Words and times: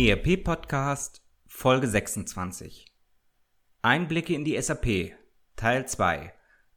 ERP 0.00 0.44
Podcast 0.44 1.22
Folge 1.48 1.88
26 1.88 2.86
Einblicke 3.82 4.32
in 4.32 4.44
die 4.44 4.56
SAP 4.62 5.16
Teil 5.56 5.88
2 5.88 6.32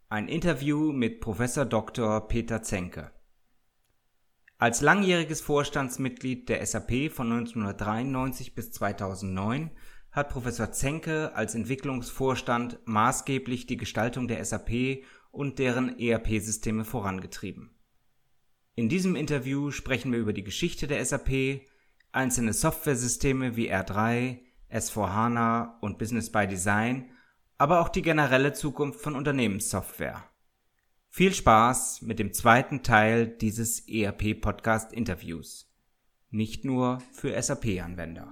Ein 0.09 0.27
Interview 0.27 0.91
mit 0.91 1.21
Professor 1.21 1.65
Dr. 1.65 2.27
Peter 2.27 2.63
Zenke 2.63 3.11
Als 4.57 4.81
langjähriges 4.81 5.39
Vorstandsmitglied 5.39 6.49
der 6.49 6.65
SAP 6.65 7.11
von 7.11 7.31
1993 7.31 8.55
bis 8.55 8.71
2009 8.71 9.69
hat 10.11 10.29
Professor 10.29 10.71
Zenke 10.71 11.35
als 11.35 11.53
Entwicklungsvorstand 11.53 12.79
maßgeblich 12.85 13.67
die 13.67 13.77
Gestaltung 13.77 14.27
der 14.29 14.43
SAP 14.43 15.03
und 15.29 15.59
deren 15.59 15.99
ERP-Systeme 15.99 16.85
vorangetrieben. 16.85 17.69
In 18.73 18.89
diesem 18.89 19.15
Interview 19.15 19.69
sprechen 19.69 20.11
wir 20.11 20.17
über 20.17 20.33
die 20.33 20.43
Geschichte 20.43 20.87
der 20.87 21.05
SAP, 21.05 21.61
einzelne 22.11 22.53
Softwaresysteme 22.53 23.55
wie 23.55 23.71
R3, 23.71 24.39
S4HANA 24.71 25.79
und 25.81 25.97
Business 25.97 26.31
by 26.31 26.47
Design, 26.47 27.09
aber 27.57 27.81
auch 27.81 27.89
die 27.89 28.01
generelle 28.01 28.53
Zukunft 28.53 29.01
von 29.01 29.15
Unternehmenssoftware. 29.15 30.23
Viel 31.09 31.33
Spaß 31.33 32.01
mit 32.03 32.19
dem 32.19 32.33
zweiten 32.33 32.83
Teil 32.83 33.27
dieses 33.27 33.87
ERP-Podcast-Interviews. 33.87 35.69
Nicht 36.29 36.63
nur 36.63 36.99
für 37.11 37.41
SAP-Anwender. 37.41 38.31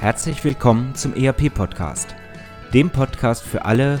Herzlich 0.00 0.42
willkommen 0.44 0.94
zum 0.94 1.14
ERP-Podcast, 1.14 2.14
dem 2.74 2.90
Podcast 2.90 3.44
für 3.44 3.64
alle, 3.64 4.00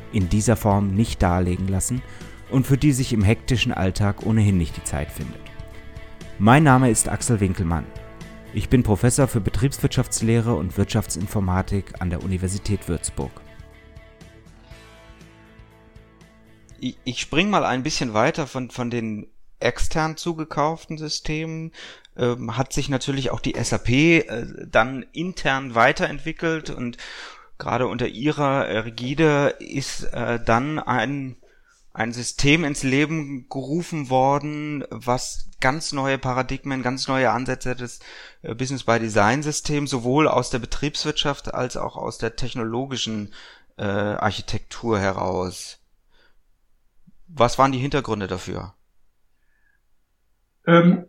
in 0.13 0.29
dieser 0.29 0.55
Form 0.55 0.95
nicht 0.95 1.21
darlegen 1.21 1.67
lassen 1.67 2.01
und 2.49 2.67
für 2.67 2.77
die 2.77 2.91
sich 2.91 3.13
im 3.13 3.23
hektischen 3.23 3.71
Alltag 3.71 4.25
ohnehin 4.25 4.57
nicht 4.57 4.77
die 4.77 4.83
Zeit 4.83 5.11
findet. 5.11 5.41
Mein 6.39 6.63
Name 6.63 6.89
ist 6.89 7.07
Axel 7.07 7.39
Winkelmann. 7.39 7.85
Ich 8.53 8.67
bin 8.67 8.83
Professor 8.83 9.27
für 9.27 9.39
Betriebswirtschaftslehre 9.39 10.53
und 10.53 10.77
Wirtschaftsinformatik 10.77 12.01
an 12.01 12.09
der 12.09 12.23
Universität 12.23 12.89
Würzburg. 12.89 13.31
Ich 16.79 17.21
spring 17.21 17.49
mal 17.49 17.63
ein 17.63 17.83
bisschen 17.83 18.13
weiter 18.13 18.47
von, 18.47 18.71
von 18.71 18.89
den 18.89 19.27
extern 19.59 20.17
zugekauften 20.17 20.97
Systemen 20.97 21.71
ähm, 22.17 22.57
hat 22.57 22.73
sich 22.73 22.89
natürlich 22.89 23.31
auch 23.31 23.39
die 23.39 23.55
SAP 23.61 23.89
äh, 23.89 24.45
dann 24.65 25.05
intern 25.13 25.75
weiterentwickelt 25.75 26.69
und 26.71 26.97
gerade 27.61 27.87
unter 27.87 28.07
ihrer 28.07 28.83
Rigide 28.83 29.55
ist 29.59 30.03
äh, 30.13 30.43
dann 30.43 30.79
ein 30.79 31.37
ein 31.93 32.13
System 32.13 32.63
ins 32.63 32.83
Leben 32.83 33.49
gerufen 33.49 34.09
worden, 34.09 34.85
was 34.89 35.49
ganz 35.59 35.91
neue 35.91 36.17
Paradigmen, 36.17 36.83
ganz 36.83 37.07
neue 37.07 37.31
Ansätze 37.31 37.75
des 37.75 37.99
äh, 38.41 38.55
Business 38.55 38.85
by 38.85 38.99
Design 38.99 39.43
Systems 39.43 39.89
sowohl 39.89 40.27
aus 40.27 40.49
der 40.49 40.59
Betriebswirtschaft 40.59 41.53
als 41.53 41.75
auch 41.77 41.97
aus 41.97 42.17
der 42.17 42.35
technologischen 42.35 43.33
äh, 43.77 43.83
Architektur 43.83 44.99
heraus. 44.99 45.79
Was 47.27 47.57
waren 47.57 47.71
die 47.71 47.79
Hintergründe 47.79 48.27
dafür? 48.27 48.73
Ähm, 50.65 51.05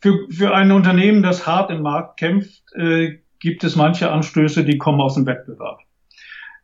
für, 0.00 0.26
für 0.30 0.54
ein 0.54 0.70
Unternehmen, 0.70 1.22
das 1.22 1.46
hart 1.46 1.70
im 1.70 1.80
Markt 1.80 2.18
kämpft, 2.18 2.62
äh, 2.74 3.23
gibt 3.44 3.62
es 3.62 3.76
manche 3.76 4.10
Anstöße, 4.10 4.64
die 4.64 4.78
kommen 4.78 5.02
aus 5.02 5.16
dem 5.16 5.26
Wettbewerb. 5.26 5.80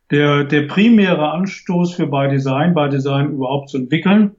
Der, 0.09 0.45
der 0.45 0.63
primäre 0.63 1.29
Anstoß 1.29 1.93
für 1.93 2.07
By 2.07 2.27
Design, 2.27 2.73
By 2.73 2.89
Design 2.89 3.33
überhaupt 3.33 3.69
zu 3.69 3.77
entwickeln, 3.77 4.31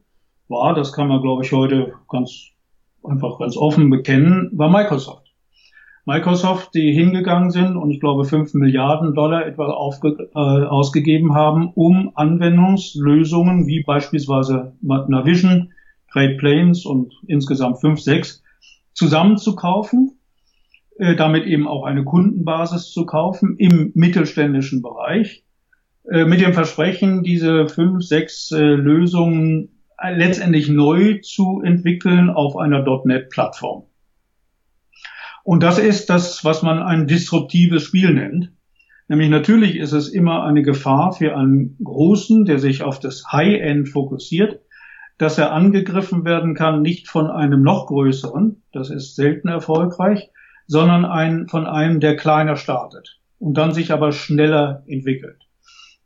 war, 0.49 0.75
das 0.75 0.93
kann 0.93 1.07
man 1.07 1.23
glaube 1.23 1.45
ich 1.45 1.53
heute 1.53 1.95
ganz 2.09 2.49
einfach 3.05 3.39
ganz 3.39 3.57
offen 3.57 3.91
bekennen, 3.91 4.51
war 4.55 4.69
Microsoft. 4.69 5.33
Microsoft, 6.05 6.75
die 6.75 6.93
hingegangen 6.93 7.53
sind 7.53 7.77
und 7.77 7.93
ich 7.93 8.01
glaube 8.01 8.25
fünf 8.25 8.55
Milliarden 8.55 9.15
Dollar 9.15 9.47
etwa 9.47 9.71
aufge, 9.71 10.29
äh, 10.35 10.39
ausgegeben 10.39 11.35
haben, 11.35 11.71
um 11.75 12.11
Anwendungslösungen 12.17 13.69
wie 13.69 13.85
beispielsweise 13.85 14.73
Navision, 14.81 15.71
Great 16.11 16.39
Plains 16.39 16.85
und 16.87 17.15
insgesamt 17.29 17.81
fünf, 17.81 18.01
sechs 18.01 18.43
zusammenzukaufen, 18.95 20.19
äh, 20.99 21.17
damit 21.17 21.47
eben 21.47 21.67
auch 21.67 21.85
eine 21.85 22.05
Kundenbasis 22.05 22.91
zu 22.91 23.07
kaufen 23.07 23.57
im 23.59 23.93
mittelständischen 23.95 24.83
Bereich, 24.83 25.45
äh, 26.11 26.25
mit 26.25 26.41
dem 26.41 26.55
Versprechen, 26.55 27.23
diese 27.23 27.69
fünf, 27.69 28.05
sechs 28.05 28.51
äh, 28.51 28.61
Lösungen 28.61 29.69
letztendlich 30.05 30.69
neu 30.69 31.21
zu 31.23 31.63
entwickeln 31.65 32.29
auf 32.29 32.57
einer 32.57 32.85
.NET-Plattform. 33.05 33.85
Und 35.45 35.63
das 35.63 35.79
ist 35.79 36.11
das, 36.11 36.45
was 36.45 36.63
man 36.63 36.81
ein 36.81 37.07
disruptives 37.07 37.85
Spiel 37.85 38.13
nennt. 38.13 38.53
Nämlich 39.09 39.29
natürlich 39.29 39.77
ist 39.77 39.93
es 39.93 40.09
immer 40.09 40.45
eine 40.45 40.63
Gefahr 40.63 41.13
für 41.13 41.37
einen 41.37 41.77
Großen, 41.83 42.45
der 42.45 42.59
sich 42.59 42.83
auf 42.83 42.99
das 42.99 43.25
High-End 43.31 43.89
fokussiert, 43.89 44.61
dass 45.19 45.39
er 45.39 45.53
angegriffen 45.53 46.25
werden 46.25 46.55
kann, 46.55 46.83
nicht 46.83 47.09
von 47.09 47.31
einem 47.31 47.63
noch 47.63 47.87
größeren, 47.87 48.63
das 48.73 48.91
ist 48.91 49.15
selten 49.15 49.49
erfolgreich, 49.49 50.31
sondern 50.67 51.05
ein, 51.05 51.49
von 51.49 51.67
einem, 51.67 52.01
der 52.01 52.17
kleiner 52.17 52.57
startet 52.57 53.21
und 53.39 53.55
dann 53.55 53.73
sich 53.73 53.93
aber 53.93 54.13
schneller 54.13 54.83
entwickelt. 54.87 55.39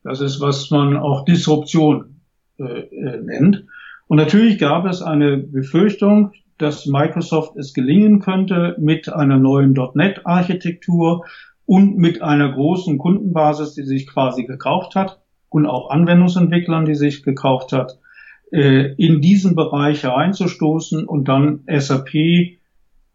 Das 0.03 0.21
ist, 0.21 0.41
was 0.41 0.71
man 0.71 0.97
auch 0.97 1.25
Disruption 1.25 2.21
äh, 2.59 2.63
äh, 2.63 3.21
nennt. 3.23 3.65
Und 4.07 4.19
natürlich 4.19 4.59
gab 4.59 4.87
es 4.87 5.03
eine 5.03 5.37
Befürchtung, 5.37 6.33
dass 6.59 6.87
Microsoft 6.87 7.57
es 7.57 7.75
gelingen 7.75 8.21
könnte, 8.21 8.77
mit 8.79 9.13
einer 9.13 9.37
neuen 9.37 9.73
.NET-Architektur 9.73 11.27
und 11.67 11.99
mit 11.99 12.23
einer 12.23 12.53
großen 12.53 12.99
Kundenbasis, 12.99 13.75
die 13.75 13.83
sich 13.83 14.07
quasi 14.07 14.45
gekauft 14.45 14.95
hat, 14.95 15.21
und 15.49 15.67
auch 15.67 15.91
Anwendungsentwicklern, 15.91 16.85
die 16.85 16.95
sich 16.95 17.23
gekauft 17.23 17.73
hat, 17.73 17.99
äh, 18.53 18.95
in 18.95 19.21
diesen 19.21 19.55
Bereich 19.55 20.05
reinzustoßen 20.05 21.07
und 21.07 21.29
dann 21.29 21.65
SAP 21.67 22.59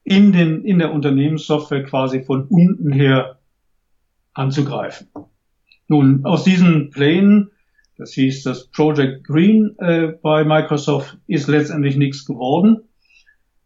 in, 0.03 0.31
den, 0.31 0.63
in 0.63 0.79
der 0.79 0.93
Unternehmenssoftware 0.93 1.83
quasi 1.83 2.23
von 2.23 2.45
unten 2.47 2.91
her 2.91 3.39
anzugreifen. 4.33 5.07
Nun, 5.87 6.25
aus 6.25 6.43
diesen 6.43 6.89
Plänen, 6.89 7.51
das 7.97 8.13
hieß 8.13 8.43
das 8.43 8.67
Project 8.67 9.25
Green 9.25 9.75
äh, 9.77 10.13
bei 10.21 10.43
Microsoft, 10.43 11.17
ist 11.27 11.47
letztendlich 11.47 11.97
nichts 11.97 12.25
geworden. 12.25 12.83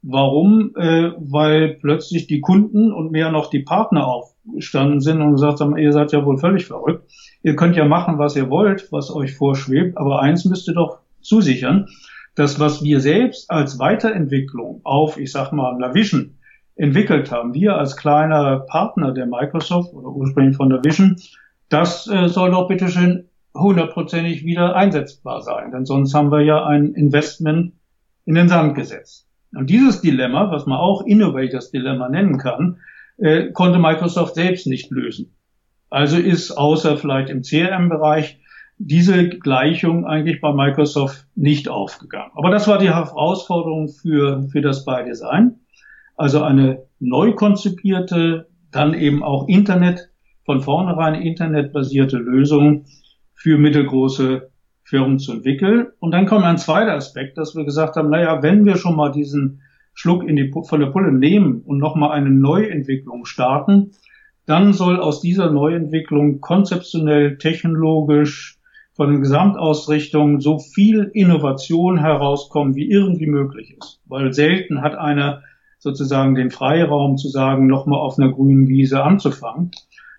Warum? 0.01 0.71
Äh, 0.75 1.11
weil 1.17 1.77
plötzlich 1.81 2.27
die 2.27 2.41
Kunden 2.41 2.91
und 2.91 3.11
mehr 3.11 3.31
noch 3.31 3.49
die 3.49 3.61
Partner 3.61 4.07
aufgestanden 4.07 5.01
sind 5.01 5.21
und 5.21 5.33
gesagt 5.33 5.61
haben, 5.61 5.77
ihr 5.77 5.93
seid 5.93 6.11
ja 6.11 6.25
wohl 6.25 6.37
völlig 6.37 6.65
verrückt. 6.65 7.09
Ihr 7.43 7.55
könnt 7.55 7.75
ja 7.75 7.85
machen, 7.85 8.17
was 8.17 8.35
ihr 8.35 8.49
wollt, 8.49 8.91
was 8.91 9.09
euch 9.09 9.35
vorschwebt, 9.35 9.97
aber 9.97 10.21
eins 10.21 10.45
müsst 10.45 10.67
ihr 10.67 10.73
doch 10.73 10.99
zusichern, 11.21 11.87
dass 12.35 12.59
was 12.59 12.83
wir 12.83 12.99
selbst 12.99 13.49
als 13.49 13.79
Weiterentwicklung 13.79 14.81
auf, 14.83 15.17
ich 15.17 15.31
sag 15.31 15.51
mal, 15.51 15.77
Navision 15.77 16.37
entwickelt 16.75 17.31
haben, 17.31 17.53
wir 17.53 17.77
als 17.77 17.95
kleiner 17.95 18.59
Partner 18.59 19.13
der 19.13 19.25
Microsoft 19.25 19.93
oder 19.93 20.09
ursprünglich 20.09 20.57
von 20.57 20.69
Navision, 20.69 21.15
das 21.69 22.07
äh, 22.07 22.27
soll 22.27 22.51
doch 22.51 22.67
bitteschön 22.67 23.29
hundertprozentig 23.53 24.43
wieder 24.43 24.75
einsetzbar 24.75 25.41
sein, 25.41 25.71
denn 25.71 25.85
sonst 25.85 26.13
haben 26.13 26.31
wir 26.31 26.41
ja 26.41 26.65
ein 26.65 26.93
Investment 26.93 27.73
in 28.25 28.35
den 28.35 28.49
Sand 28.49 28.75
gesetzt. 28.75 29.27
Und 29.53 29.69
dieses 29.69 30.01
Dilemma, 30.01 30.51
was 30.51 30.65
man 30.65 30.77
auch 30.77 31.05
Innovators 31.05 31.71
Dilemma 31.71 32.09
nennen 32.09 32.37
kann, 32.37 32.77
äh, 33.17 33.51
konnte 33.51 33.79
Microsoft 33.79 34.35
selbst 34.35 34.67
nicht 34.67 34.91
lösen. 34.91 35.33
Also 35.89 36.17
ist 36.17 36.51
außer 36.51 36.97
vielleicht 36.97 37.29
im 37.29 37.41
CRM-Bereich 37.41 38.39
diese 38.77 39.29
Gleichung 39.29 40.05
eigentlich 40.05 40.41
bei 40.41 40.53
Microsoft 40.53 41.27
nicht 41.35 41.69
aufgegangen. 41.69 42.31
Aber 42.35 42.49
das 42.49 42.67
war 42.67 42.77
die 42.77 42.89
Herausforderung 42.89 43.87
für, 43.89 44.47
für 44.49 44.61
das 44.61 44.85
By 44.85 45.03
Design. 45.05 45.59
Also 46.17 46.43
eine 46.43 46.83
neu 46.99 47.33
konzipierte, 47.33 48.47
dann 48.71 48.93
eben 48.93 49.23
auch 49.23 49.47
Internet, 49.47 50.09
von 50.45 50.61
vornherein 50.61 51.15
internetbasierte 51.15 52.17
Lösung 52.17 52.85
für 53.33 53.57
mittelgroße 53.57 54.51
Firmen 54.83 55.17
zu 55.17 55.33
entwickeln. 55.33 55.87
Und 55.99 56.11
dann 56.11 56.27
kommt 56.27 56.45
ein 56.45 56.59
zweiter 56.59 56.93
Aspekt, 56.93 57.37
dass 57.37 57.55
wir 57.55 57.65
gesagt 57.65 57.95
haben, 57.95 58.09
naja, 58.09 58.43
wenn 58.43 58.65
wir 58.65 58.77
schon 58.77 58.95
mal 58.95 59.11
diesen 59.11 59.61
Schluck 59.93 60.23
in 60.23 60.35
die, 60.35 60.51
von 60.51 60.79
der 60.79 60.87
Pulle 60.87 61.11
nehmen 61.11 61.61
und 61.61 61.79
nochmal 61.79 62.11
eine 62.11 62.29
Neuentwicklung 62.29 63.25
starten, 63.25 63.91
dann 64.45 64.73
soll 64.73 64.99
aus 64.99 65.21
dieser 65.21 65.49
Neuentwicklung 65.49 66.39
konzeptionell, 66.41 67.37
technologisch, 67.39 68.59
von 68.95 69.11
den 69.11 69.21
Gesamtausrichtungen 69.21 70.39
so 70.39 70.57
viel 70.57 71.11
Innovation 71.13 71.99
herauskommen, 71.99 72.75
wie 72.75 72.89
irgendwie 72.89 73.27
möglich 73.27 73.75
ist. 73.77 73.99
Weil 74.05 74.31
selten 74.31 74.81
hat 74.81 74.95
einer 74.95 75.43
sozusagen 75.79 76.33
den 76.33 76.49
Freiraum 76.49 77.17
zu 77.17 77.27
sagen, 77.27 77.67
nochmal 77.67 77.99
auf 77.99 78.17
einer 78.17 78.31
grünen 78.31 78.69
Wiese 78.69 79.03
anzufangen. 79.03 79.71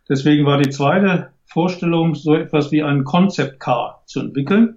Deswegen 0.09 0.45
war 0.45 0.59
die 0.59 0.71
zweite 0.71 1.31
Vorstellung, 1.47 2.15
so 2.15 2.35
etwas 2.35 2.71
wie 2.71 2.83
ein 2.83 3.05
Concept 3.05 3.61
Car 3.61 4.03
zu 4.05 4.21
entwickeln. 4.21 4.77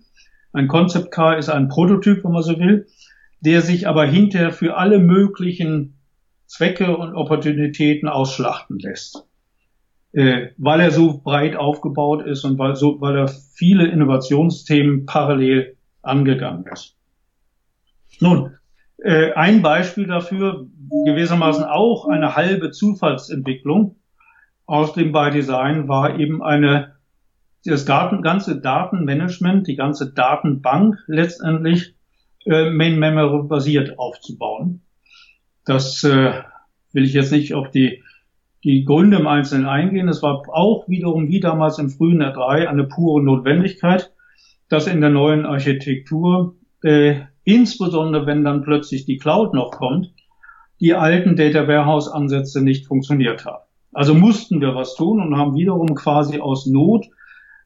Ein 0.53 0.69
Concept 0.69 1.11
Car 1.11 1.37
ist 1.37 1.49
ein 1.49 1.67
Prototyp, 1.67 2.23
wenn 2.23 2.31
man 2.31 2.41
so 2.41 2.57
will, 2.57 2.87
der 3.41 3.61
sich 3.61 3.87
aber 3.87 4.05
hinterher 4.05 4.51
für 4.51 4.77
alle 4.77 4.99
möglichen 4.99 5.95
Zwecke 6.47 6.95
und 6.95 7.15
Opportunitäten 7.15 8.07
ausschlachten 8.07 8.79
lässt 8.79 9.28
äh, 10.13 10.47
weil 10.57 10.79
er 10.79 10.91
so 10.91 11.21
breit 11.21 11.55
aufgebaut 11.55 12.25
ist 12.25 12.43
und 12.43 12.57
weil, 12.57 12.75
so, 12.75 12.99
weil 13.01 13.17
er 13.17 13.27
viele 13.27 13.87
Innovationsthemen 13.87 15.05
parallel 15.05 15.77
angegangen 16.01 16.65
ist. 16.71 16.95
Nun, 18.19 18.55
äh, 18.97 19.33
ein 19.33 19.61
Beispiel 19.61 20.07
dafür, 20.07 20.67
gewissermaßen 21.05 21.63
auch 21.63 22.07
eine 22.07 22.35
halbe 22.35 22.71
Zufallsentwicklung 22.71 23.95
aus 24.65 24.93
dem 24.93 25.11
By 25.11 25.31
Design 25.31 25.87
war 25.87 26.19
eben 26.19 26.43
eine, 26.43 26.95
das 27.65 27.85
Daten, 27.85 28.21
ganze 28.21 28.59
Datenmanagement, 28.59 29.67
die 29.67 29.75
ganze 29.75 30.13
Datenbank 30.13 30.97
letztendlich 31.07 31.95
äh, 32.45 32.69
Main 32.69 32.99
Memory 32.99 33.47
basiert 33.47 33.97
aufzubauen. 33.97 34.81
Das 35.65 36.03
äh, 36.03 36.33
will 36.93 37.03
ich 37.03 37.13
jetzt 37.13 37.31
nicht 37.31 37.53
auf 37.53 37.71
die 37.71 38.03
die 38.63 38.83
Gründe 38.83 39.17
im 39.17 39.27
Einzelnen 39.27 39.67
eingehen. 39.67 40.09
Es 40.09 40.21
war 40.21 40.43
auch 40.49 40.87
wiederum 40.87 41.27
wie 41.29 41.39
damals 41.39 41.79
im 41.79 41.89
frühen 41.89 42.21
R3 42.21 42.67
eine 42.67 42.83
pure 42.85 43.23
Notwendigkeit, 43.23 44.11
dass 44.67 44.87
in 44.87 45.01
der 45.01 45.09
neuen 45.09 45.45
Architektur, 45.45 46.55
äh, 46.83 47.15
insbesondere 47.43 48.25
wenn 48.25 48.43
dann 48.43 48.63
plötzlich 48.63 49.05
die 49.05 49.17
Cloud 49.17 49.53
noch 49.53 49.71
kommt, 49.71 50.13
die 50.79 50.93
alten 50.93 51.35
Data 51.35 51.67
Warehouse 51.67 52.07
Ansätze 52.07 52.63
nicht 52.63 52.85
funktioniert 52.85 53.45
haben. 53.45 53.63
Also 53.91 54.13
mussten 54.13 54.61
wir 54.61 54.75
was 54.75 54.95
tun 54.95 55.19
und 55.21 55.35
haben 55.35 55.55
wiederum 55.55 55.95
quasi 55.95 56.39
aus 56.39 56.67
Not, 56.67 57.07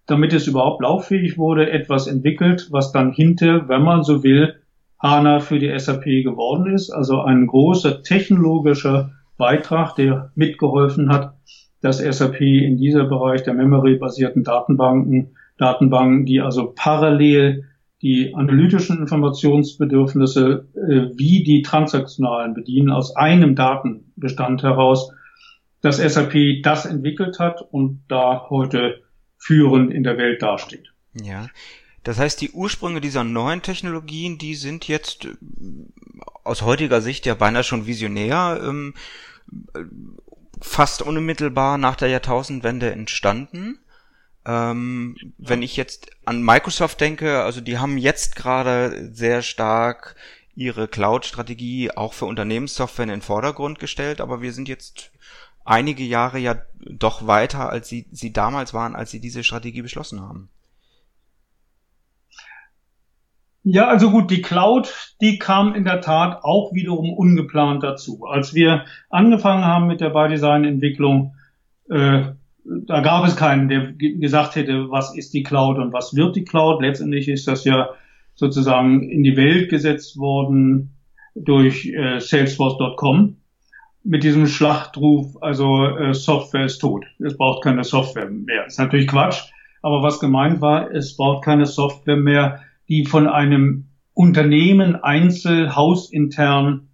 damit 0.06 0.34
es 0.34 0.48
überhaupt 0.48 0.82
lauffähig 0.82 1.38
wurde, 1.38 1.70
etwas 1.70 2.08
entwickelt, 2.08 2.68
was 2.72 2.92
dann 2.92 3.12
hinter, 3.12 3.68
wenn 3.68 3.84
man 3.84 4.04
so 4.04 4.24
will, 4.24 4.56
HANA 5.02 5.42
für 5.42 5.60
die 5.60 5.78
SAP 5.78 6.06
geworden 6.06 6.74
ist. 6.74 6.90
Also 6.90 7.22
ein 7.22 7.48
großer 7.48 8.04
technologischer 8.04 9.12
Beitrag, 9.38 9.96
der 9.96 10.32
mitgeholfen 10.36 11.10
hat, 11.10 11.38
dass 11.82 11.98
SAP 11.98 12.40
in 12.42 12.78
dieser 12.78 13.06
Bereich 13.06 13.44
der 13.44 13.54
Memory-basierten 13.54 14.44
Datenbanken, 14.44 15.36
Datenbanken, 15.58 16.26
die 16.26 16.40
also 16.40 16.72
parallel 16.76 17.66
die 18.02 18.34
analytischen 18.36 19.00
Informationsbedürfnisse 19.00 20.68
äh, 20.76 21.18
wie 21.18 21.44
die 21.44 21.62
transaktionalen 21.62 22.54
bedienen 22.54 22.92
aus 22.92 23.16
einem 23.16 23.56
Datenbestand 23.56 24.62
heraus, 24.62 25.12
dass 25.82 25.98
SAP 25.98 26.62
das 26.64 26.86
entwickelt 26.86 27.40
hat 27.40 27.62
und 27.62 28.04
da 28.08 28.48
heute 28.50 29.02
führend 29.38 29.94
in 29.94 30.04
der 30.04 30.18
Welt 30.18 30.42
dasteht. 30.42 30.94
Ja. 31.14 31.48
Das 32.04 32.20
heißt, 32.20 32.42
die 32.42 32.52
Ursprünge 32.52 33.02
dieser 33.02 33.24
neuen 33.24 33.62
Technologien, 33.62 34.38
die 34.38 34.56
sind 34.56 34.88
jetzt 34.88 35.26
äh, 35.26 35.36
aus 36.44 36.62
heutiger 36.62 37.02
Sicht 37.02 37.26
ja 37.26 37.36
beinahe 37.36 37.64
schon 37.64 37.88
visionär. 37.88 38.62
Ähm, 38.64 38.94
fast 40.62 41.02
unmittelbar 41.02 41.78
nach 41.78 41.96
der 41.96 42.10
Jahrtausendwende 42.10 42.92
entstanden. 42.92 43.80
Ähm, 44.46 45.16
wenn 45.38 45.62
ich 45.62 45.78
jetzt 45.78 46.12
an 46.26 46.44
Microsoft 46.44 47.00
denke, 47.00 47.44
also 47.44 47.62
die 47.62 47.78
haben 47.78 47.98
jetzt 47.98 48.36
gerade 48.36 49.10
sehr 49.14 49.42
stark 49.42 50.16
ihre 50.56 50.88
Cloud-Strategie 50.88 51.92
auch 51.92 52.14
für 52.14 52.26
Unternehmenssoftware 52.26 53.04
in 53.04 53.10
den 53.10 53.22
Vordergrund 53.22 53.80
gestellt, 53.80 54.22
aber 54.22 54.42
wir 54.42 54.54
sind 54.54 54.68
jetzt 54.68 55.12
einige 55.66 56.04
Jahre 56.04 56.40
ja 56.40 56.62
doch 56.80 57.26
weiter, 57.26 57.70
als 57.70 57.88
sie, 57.88 58.06
sie 58.12 58.34
damals 58.34 58.74
waren, 58.74 58.96
als 58.96 59.12
sie 59.12 59.20
diese 59.20 59.44
Strategie 59.44 59.82
beschlossen 59.82 60.22
haben. 60.22 60.50
Ja, 63.64 63.88
also 63.88 64.12
gut, 64.12 64.30
die 64.30 64.42
Cloud, 64.42 64.94
die 65.22 65.40
kam 65.40 65.74
in 65.74 65.86
der 65.86 66.02
Tat 66.02 66.44
auch 66.44 66.74
wiederum 66.74 67.14
ungeplant 67.14 67.82
dazu. 67.82 68.26
Als 68.26 68.54
wir 68.54 68.84
angefangen 69.10 69.64
haben 69.64 69.88
mit 69.88 70.02
der 70.02 70.10
By-Design-Entwicklung, 70.10 71.36
äh, 71.90 72.24
da 72.66 73.02
gab 73.02 73.26
es 73.26 73.38
keinen, 73.38 73.70
der 73.70 73.94
gesagt 73.94 74.56
hätte, 74.56 74.90
was 74.90 75.16
ist 75.16 75.34
die 75.34 75.44
Cloud 75.44 75.78
und 75.78 75.94
was 75.94 76.14
wird 76.14 76.36
die 76.36 76.44
Cloud. 76.44 76.82
Letztendlich 76.82 77.30
ist 77.30 77.48
das 77.48 77.64
ja 77.64 77.90
sozusagen 78.36 79.10
in 79.10 79.24
die 79.24 79.38
Welt 79.38 79.70
gesetzt 79.70 80.18
worden 80.18 80.98
durch 81.36 81.86
äh, 81.88 82.20
Salesforce.com 82.20 83.38
mit 84.04 84.24
diesem 84.24 84.48
Schlachtruf, 84.48 85.38
also 85.42 85.86
äh, 85.86 86.14
Software 86.14 86.66
ist 86.66 86.80
tot. 86.80 87.06
Es 87.20 87.38
braucht 87.38 87.64
keine 87.64 87.86
Software 87.86 88.30
mehr. 88.30 88.66
Ist 88.66 88.80
natürlich 88.80 89.08
Quatsch, 89.08 89.42
aber 89.82 90.04
was 90.04 90.20
gemeint 90.20 90.60
war, 90.60 90.92
es 90.92 91.16
braucht 91.16 91.46
keine 91.46 91.66
Software 91.66 92.18
mehr, 92.18 92.62
die 92.90 93.06
von 93.06 93.28
einem 93.28 93.90
Unternehmen 94.14 94.96
einzel 94.96 95.76
hausintern 95.76 96.90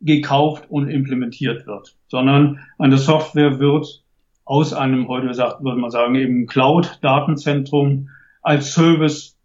gekauft 0.00 0.64
und 0.68 0.88
implementiert 0.88 1.66
wird, 1.66 1.96
sondern 2.08 2.60
eine 2.78 2.98
Software 2.98 3.58
wird 3.58 4.04
aus 4.44 4.74
einem, 4.74 5.08
heute 5.08 5.32
sagt, 5.32 5.64
würde 5.64 5.80
man 5.80 5.90
sagen, 5.90 6.14
eben 6.16 6.46
Cloud-Datenzentrum 6.46 8.10
als 8.42 8.74
Service 8.74 9.38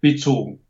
bezogen. 0.00 0.60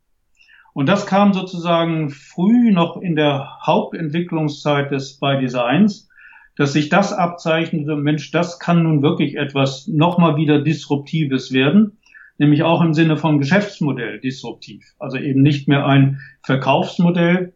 Und 0.75 0.88
das 0.88 1.06
kam 1.06 1.32
sozusagen 1.32 2.11
früh 2.11 2.71
noch 2.71 3.00
in 3.00 3.17
der 3.17 3.59
Hauptentwicklungszeit 3.65 4.91
des 4.91 5.19
By 5.19 5.38
Designs, 5.41 6.09
dass 6.56 6.73
sich 6.73 6.88
das 6.88 7.12
abzeichnete, 7.12 7.97
Mensch, 7.97 8.31
das 8.31 8.61
kann 8.61 8.85
nun 8.85 9.03
wirklich 9.03 9.37
etwas 9.37 9.88
nochmal 9.88 10.37
wieder 10.37 10.61
Disruptives 10.61 11.53
werden 11.53 11.99
nämlich 12.38 12.62
auch 12.62 12.82
im 12.82 12.94
Sinne 12.94 13.16
von 13.16 13.38
Geschäftsmodell 13.38 14.20
disruptiv. 14.20 14.94
Also 14.98 15.19
eben 15.19 15.42
nicht 15.42 15.69
mehr 15.69 15.86
ein 15.86 16.20
Verkaufsmodell, 16.42 17.54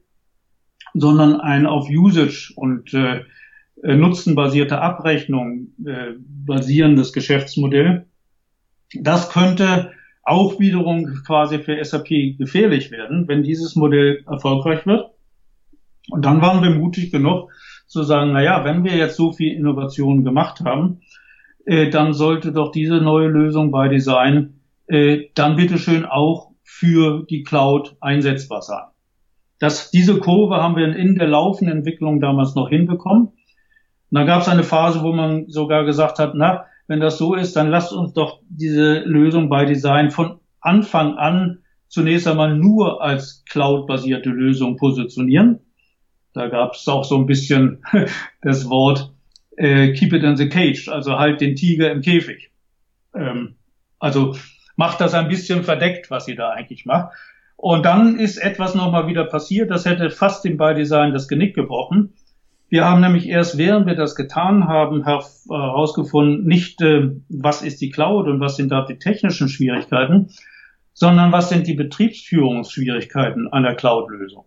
sondern 0.94 1.40
ein 1.40 1.66
auf 1.66 1.88
Usage 1.88 2.52
und 2.56 2.94
äh, 2.94 3.24
nutzenbasierte 3.82 4.80
Abrechnung 4.80 5.68
äh, 5.84 6.14
basierendes 6.18 7.12
Geschäftsmodell. 7.12 8.06
Das 8.94 9.30
könnte 9.30 9.92
auch 10.22 10.58
wiederum 10.60 11.22
quasi 11.26 11.58
für 11.58 11.82
SAP 11.82 12.36
gefährlich 12.38 12.90
werden, 12.90 13.28
wenn 13.28 13.42
dieses 13.42 13.76
Modell 13.76 14.24
erfolgreich 14.26 14.86
wird. 14.86 15.10
Und 16.10 16.24
dann 16.24 16.40
waren 16.40 16.62
wir 16.62 16.70
mutig 16.70 17.10
genug 17.10 17.50
zu 17.86 18.02
sagen, 18.02 18.32
na 18.32 18.42
ja, 18.42 18.64
wenn 18.64 18.84
wir 18.84 18.96
jetzt 18.96 19.16
so 19.16 19.32
viel 19.32 19.52
Innovation 19.54 20.24
gemacht 20.24 20.60
haben, 20.60 21.00
äh, 21.64 21.90
dann 21.90 22.12
sollte 22.12 22.52
doch 22.52 22.72
diese 22.72 22.96
neue 22.96 23.28
Lösung 23.28 23.70
bei 23.70 23.88
Design 23.88 24.57
äh, 24.88 25.28
dann 25.34 25.56
bitteschön 25.56 26.04
auch 26.04 26.50
für 26.62 27.24
die 27.28 27.42
Cloud 27.42 27.96
einsetzbar 28.00 28.62
sein. 28.62 28.84
Das, 29.58 29.90
diese 29.90 30.18
Kurve 30.18 30.56
haben 30.56 30.76
wir 30.76 30.94
in 30.94 31.16
der 31.16 31.28
laufenden 31.28 31.78
Entwicklung 31.78 32.20
damals 32.20 32.54
noch 32.54 32.68
hinbekommen. 32.68 33.28
Und 33.28 33.34
dann 34.10 34.26
gab 34.26 34.42
es 34.42 34.48
eine 34.48 34.62
Phase, 34.62 35.02
wo 35.02 35.12
man 35.12 35.48
sogar 35.48 35.84
gesagt 35.84 36.18
hat, 36.18 36.34
na, 36.34 36.66
wenn 36.86 37.00
das 37.00 37.18
so 37.18 37.34
ist, 37.34 37.56
dann 37.56 37.68
lasst 37.68 37.92
uns 37.92 38.12
doch 38.14 38.40
diese 38.48 39.00
Lösung 39.00 39.48
bei 39.48 39.64
Design 39.64 40.10
von 40.10 40.40
Anfang 40.60 41.16
an 41.16 41.58
zunächst 41.88 42.26
einmal 42.26 42.56
nur 42.56 43.02
als 43.02 43.44
Cloud-basierte 43.46 44.30
Lösung 44.30 44.76
positionieren. 44.76 45.60
Da 46.32 46.48
gab 46.48 46.74
es 46.74 46.86
auch 46.86 47.04
so 47.04 47.16
ein 47.16 47.26
bisschen 47.26 47.82
das 48.42 48.68
Wort 48.68 49.12
äh, 49.56 49.92
Keep 49.92 50.12
it 50.12 50.22
in 50.22 50.36
the 50.36 50.48
cage, 50.48 50.88
also 50.88 51.18
halt 51.18 51.40
den 51.40 51.56
Tiger 51.56 51.90
im 51.90 52.00
Käfig. 52.00 52.52
Ähm, 53.14 53.56
also 53.98 54.36
macht 54.78 55.00
das 55.00 55.12
ein 55.12 55.26
bisschen 55.26 55.64
verdeckt, 55.64 56.08
was 56.08 56.24
sie 56.24 56.36
da 56.36 56.50
eigentlich 56.50 56.86
macht. 56.86 57.12
Und 57.56 57.84
dann 57.84 58.16
ist 58.16 58.38
etwas 58.38 58.76
nochmal 58.76 59.08
wieder 59.08 59.24
passiert, 59.24 59.72
das 59.72 59.84
hätte 59.84 60.08
fast 60.08 60.44
dem 60.44 60.56
By-Design 60.56 61.12
das 61.12 61.26
Genick 61.26 61.56
gebrochen. 61.56 62.14
Wir 62.68 62.84
haben 62.84 63.00
nämlich 63.00 63.28
erst, 63.28 63.58
während 63.58 63.86
wir 63.86 63.96
das 63.96 64.14
getan 64.14 64.68
haben, 64.68 65.04
herausgefunden, 65.04 66.46
nicht 66.46 66.80
äh, 66.80 67.10
was 67.28 67.62
ist 67.62 67.80
die 67.80 67.90
Cloud 67.90 68.28
und 68.28 68.38
was 68.38 68.54
sind 68.54 68.70
da 68.70 68.84
die 68.84 68.98
technischen 68.98 69.48
Schwierigkeiten, 69.48 70.30
sondern 70.92 71.32
was 71.32 71.48
sind 71.48 71.66
die 71.66 71.74
Betriebsführungsschwierigkeiten 71.74 73.52
einer 73.52 73.74
Cloud-Lösung. 73.74 74.44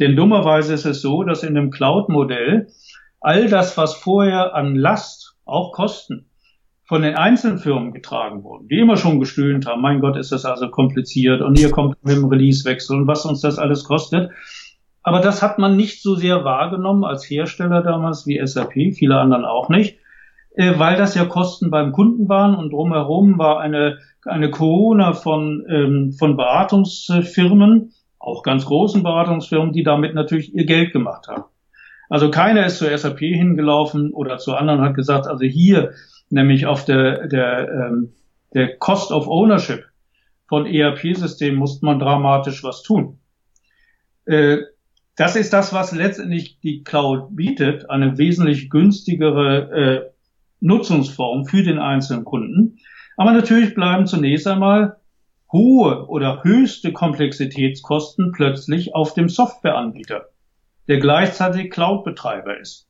Denn 0.00 0.16
dummerweise 0.16 0.74
ist 0.74 0.84
es 0.84 1.00
so, 1.00 1.22
dass 1.22 1.44
in 1.44 1.54
dem 1.54 1.70
Cloud-Modell 1.70 2.68
all 3.20 3.48
das, 3.48 3.76
was 3.76 3.94
vorher 3.94 4.54
an 4.54 4.74
Last, 4.74 5.36
auch 5.44 5.70
Kosten, 5.70 6.27
von 6.88 7.02
den 7.02 7.16
einzelnen 7.16 7.58
Firmen 7.58 7.92
getragen 7.92 8.42
wurden, 8.42 8.66
die 8.68 8.78
immer 8.78 8.96
schon 8.96 9.20
gestöhnt 9.20 9.66
haben, 9.66 9.82
mein 9.82 10.00
Gott, 10.00 10.16
ist 10.16 10.32
das 10.32 10.46
also 10.46 10.70
kompliziert 10.70 11.42
und 11.42 11.58
hier 11.58 11.70
kommt 11.70 12.02
mit 12.02 12.16
dem 12.16 12.24
Releasewechsel 12.24 12.96
und 12.96 13.06
was 13.06 13.26
uns 13.26 13.42
das 13.42 13.58
alles 13.58 13.84
kostet. 13.84 14.30
Aber 15.02 15.20
das 15.20 15.42
hat 15.42 15.58
man 15.58 15.76
nicht 15.76 16.02
so 16.02 16.14
sehr 16.14 16.44
wahrgenommen 16.44 17.04
als 17.04 17.28
Hersteller 17.28 17.82
damals 17.82 18.26
wie 18.26 18.40
SAP, 18.44 18.94
viele 18.94 19.20
anderen 19.20 19.44
auch 19.44 19.68
nicht, 19.68 19.98
äh, 20.56 20.78
weil 20.78 20.96
das 20.96 21.14
ja 21.14 21.26
Kosten 21.26 21.70
beim 21.70 21.92
Kunden 21.92 22.26
waren 22.30 22.54
und 22.54 22.72
drumherum 22.72 23.38
war 23.38 23.60
eine, 23.60 23.98
eine 24.24 24.50
Corona 24.50 25.12
von, 25.12 25.66
ähm, 25.68 26.12
von 26.12 26.38
Beratungsfirmen, 26.38 27.92
auch 28.18 28.42
ganz 28.42 28.64
großen 28.64 29.02
Beratungsfirmen, 29.02 29.72
die 29.72 29.82
damit 29.82 30.14
natürlich 30.14 30.54
ihr 30.54 30.64
Geld 30.64 30.92
gemacht 30.94 31.28
haben. 31.28 31.44
Also 32.08 32.30
keiner 32.30 32.64
ist 32.64 32.78
zur 32.78 32.96
SAP 32.96 33.18
hingelaufen 33.18 34.10
oder 34.14 34.38
zu 34.38 34.54
anderen 34.54 34.80
hat 34.80 34.94
gesagt, 34.94 35.26
also 35.26 35.44
hier 35.44 35.92
nämlich 36.30 36.66
auf 36.66 36.84
der, 36.84 37.28
der, 37.28 37.68
ähm, 37.68 38.12
der 38.54 38.76
Cost 38.76 39.12
of 39.12 39.26
Ownership 39.26 39.84
von 40.48 40.66
ERP-Systemen 40.66 41.58
muss 41.58 41.82
man 41.82 41.98
dramatisch 41.98 42.64
was 42.64 42.82
tun. 42.82 43.18
Äh, 44.24 44.58
das 45.16 45.36
ist 45.36 45.52
das, 45.52 45.72
was 45.72 45.92
letztendlich 45.92 46.60
die 46.60 46.84
Cloud 46.84 47.34
bietet, 47.34 47.90
eine 47.90 48.18
wesentlich 48.18 48.70
günstigere 48.70 49.70
äh, 49.72 50.10
Nutzungsform 50.60 51.44
für 51.44 51.62
den 51.62 51.78
einzelnen 51.78 52.24
Kunden. 52.24 52.78
Aber 53.16 53.32
natürlich 53.32 53.74
bleiben 53.74 54.06
zunächst 54.06 54.46
einmal 54.46 54.96
hohe 55.52 56.06
oder 56.06 56.44
höchste 56.44 56.92
Komplexitätskosten 56.92 58.32
plötzlich 58.32 58.94
auf 58.94 59.14
dem 59.14 59.28
Softwareanbieter, 59.28 60.28
der 60.86 60.98
gleichzeitig 60.98 61.70
Cloud-Betreiber 61.70 62.58
ist. 62.58 62.87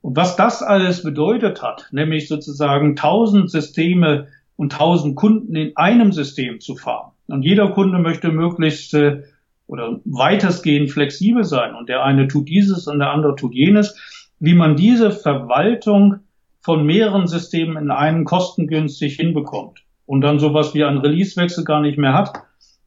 Und 0.00 0.16
was 0.16 0.36
das 0.36 0.62
alles 0.62 1.02
bedeutet 1.02 1.62
hat, 1.62 1.88
nämlich 1.92 2.28
sozusagen 2.28 2.96
tausend 2.96 3.50
Systeme 3.50 4.28
und 4.56 4.72
tausend 4.72 5.16
Kunden 5.16 5.54
in 5.56 5.76
einem 5.76 6.12
System 6.12 6.60
zu 6.60 6.76
fahren. 6.76 7.12
Und 7.26 7.42
jeder 7.42 7.70
Kunde 7.70 7.98
möchte 7.98 8.30
möglichst 8.30 8.94
äh, 8.94 9.22
oder 9.66 10.00
weitestgehend 10.04 10.90
flexibel 10.90 11.44
sein. 11.44 11.74
Und 11.74 11.88
der 11.88 12.02
eine 12.04 12.26
tut 12.26 12.48
dieses 12.48 12.86
und 12.86 12.98
der 12.98 13.10
andere 13.10 13.36
tut 13.36 13.54
jenes. 13.54 13.96
Wie 14.40 14.54
man 14.54 14.76
diese 14.76 15.10
Verwaltung 15.10 16.20
von 16.60 16.84
mehreren 16.84 17.26
Systemen 17.26 17.76
in 17.76 17.90
einem 17.90 18.24
kostengünstig 18.24 19.16
hinbekommt 19.16 19.84
und 20.06 20.22
dann 20.22 20.38
sowas 20.38 20.74
wie 20.74 20.84
einen 20.84 20.98
Releasewechsel 20.98 21.64
gar 21.64 21.80
nicht 21.80 21.98
mehr 21.98 22.14
hat, 22.14 22.32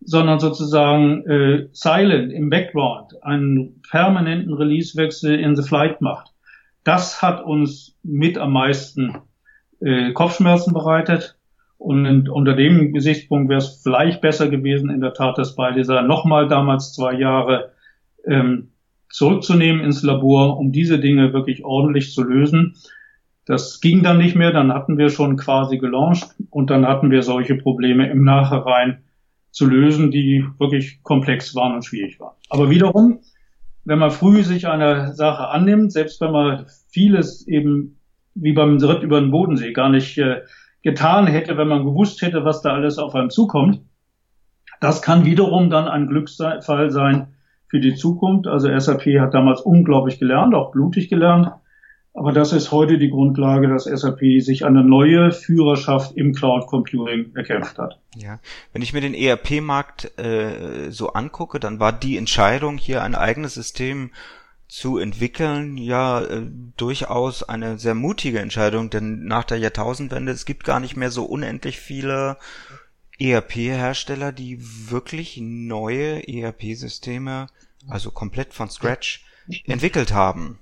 sondern 0.01 0.39
sozusagen 0.39 1.23
äh, 1.25 1.67
silent 1.71 2.33
im 2.33 2.49
Background 2.49 3.23
einen 3.23 3.81
permanenten 3.89 4.53
Releasewechsel 4.53 5.39
in 5.39 5.55
the 5.55 5.63
flight 5.63 6.01
macht. 6.01 6.31
Das 6.83 7.21
hat 7.21 7.43
uns 7.43 7.97
mit 8.03 8.37
am 8.37 8.53
meisten 8.53 9.17
äh, 9.79 10.13
Kopfschmerzen 10.13 10.73
bereitet. 10.73 11.37
Und 11.77 12.29
unter 12.29 12.53
dem 12.53 12.93
Gesichtspunkt 12.93 13.49
wäre 13.49 13.57
es 13.57 13.81
vielleicht 13.81 14.21
besser 14.21 14.49
gewesen, 14.49 14.91
in 14.91 15.01
der 15.01 15.15
Tat 15.15 15.39
das 15.39 15.55
bei 15.55 15.71
dieser 15.71 16.03
nochmal 16.03 16.47
damals 16.47 16.93
zwei 16.93 17.13
Jahre 17.13 17.71
ähm, 18.25 18.69
zurückzunehmen 19.09 19.83
ins 19.83 20.03
Labor, 20.03 20.59
um 20.59 20.71
diese 20.71 20.99
Dinge 20.99 21.33
wirklich 21.33 21.65
ordentlich 21.65 22.13
zu 22.13 22.23
lösen. 22.23 22.75
Das 23.45 23.81
ging 23.81 24.03
dann 24.03 24.19
nicht 24.19 24.35
mehr, 24.35 24.51
dann 24.51 24.71
hatten 24.71 24.99
wir 24.99 25.09
schon 25.09 25.37
quasi 25.37 25.79
gelauncht 25.79 26.29
und 26.51 26.69
dann 26.69 26.87
hatten 26.87 27.09
wir 27.09 27.23
solche 27.23 27.55
Probleme 27.55 28.09
im 28.09 28.23
Nachhinein 28.23 29.01
zu 29.49 29.65
lösen, 29.65 30.11
die 30.11 30.45
wirklich 30.59 31.01
komplex 31.03 31.55
waren 31.55 31.73
und 31.73 31.83
schwierig 31.83 32.19
waren. 32.19 32.35
Aber 32.49 32.69
wiederum, 32.69 33.19
wenn 33.83 33.99
man 33.99 34.11
früh 34.11 34.43
sich 34.43 34.67
einer 34.67 35.13
Sache 35.13 35.47
annimmt, 35.47 35.91
selbst 35.91 36.21
wenn 36.21 36.31
man 36.31 36.65
vieles 36.89 37.47
eben 37.47 37.97
wie 38.35 38.53
beim 38.53 38.77
Ritt 38.77 39.03
über 39.03 39.19
den 39.19 39.31
Bodensee 39.31 39.73
gar 39.73 39.89
nicht 39.89 40.17
äh, 40.17 40.41
getan 40.83 41.27
hätte, 41.27 41.57
wenn 41.57 41.67
man 41.67 41.85
gewusst 41.85 42.21
hätte, 42.21 42.45
was 42.45 42.61
da 42.61 42.73
alles 42.73 42.97
auf 42.97 43.15
einem 43.15 43.29
zukommt, 43.29 43.81
das 44.79 45.01
kann 45.01 45.25
wiederum 45.25 45.69
dann 45.69 45.87
ein 45.87 46.07
Glücksfall 46.07 46.89
sein 46.89 47.27
für 47.67 47.79
die 47.79 47.93
Zukunft. 47.93 48.47
Also 48.47 48.67
SAP 48.77 49.05
hat 49.19 49.33
damals 49.33 49.61
unglaublich 49.61 50.19
gelernt, 50.19 50.55
auch 50.55 50.71
blutig 50.71 51.07
gelernt. 51.07 51.51
Aber 52.13 52.33
das 52.33 52.51
ist 52.51 52.71
heute 52.71 52.97
die 52.97 53.09
Grundlage, 53.09 53.69
dass 53.69 53.85
SAP 53.85 54.19
sich 54.39 54.65
eine 54.65 54.83
neue 54.83 55.31
Führerschaft 55.31 56.17
im 56.17 56.33
Cloud 56.33 56.67
Computing 56.67 57.33
erkämpft 57.35 57.77
hat. 57.77 57.99
Ja, 58.15 58.39
wenn 58.73 58.81
ich 58.81 58.91
mir 58.91 58.99
den 58.99 59.13
ERP-Markt 59.13 60.17
äh, 60.19 60.91
so 60.91 61.13
angucke, 61.13 61.59
dann 61.59 61.79
war 61.79 61.93
die 61.93 62.17
Entscheidung, 62.17 62.77
hier 62.77 63.01
ein 63.01 63.15
eigenes 63.15 63.53
System 63.53 64.11
zu 64.67 64.97
entwickeln, 64.97 65.77
ja 65.77 66.21
äh, 66.21 66.43
durchaus 66.77 67.43
eine 67.43 67.77
sehr 67.77 67.95
mutige 67.95 68.39
Entscheidung, 68.39 68.89
denn 68.89 69.25
nach 69.25 69.45
der 69.45 69.57
Jahrtausendwende 69.57 70.31
es 70.31 70.45
gibt 70.45 70.65
gar 70.65 70.79
nicht 70.79 70.97
mehr 70.97 71.11
so 71.11 71.25
unendlich 71.25 71.79
viele 71.79 72.37
ERP-Hersteller, 73.19 74.31
die 74.31 74.59
wirklich 74.89 75.37
neue 75.41 76.27
ERP-Systeme, 76.27 77.47
also 77.87 78.11
komplett 78.11 78.53
von 78.53 78.69
Scratch, 78.69 79.25
entwickelt 79.65 80.13
haben. 80.13 80.59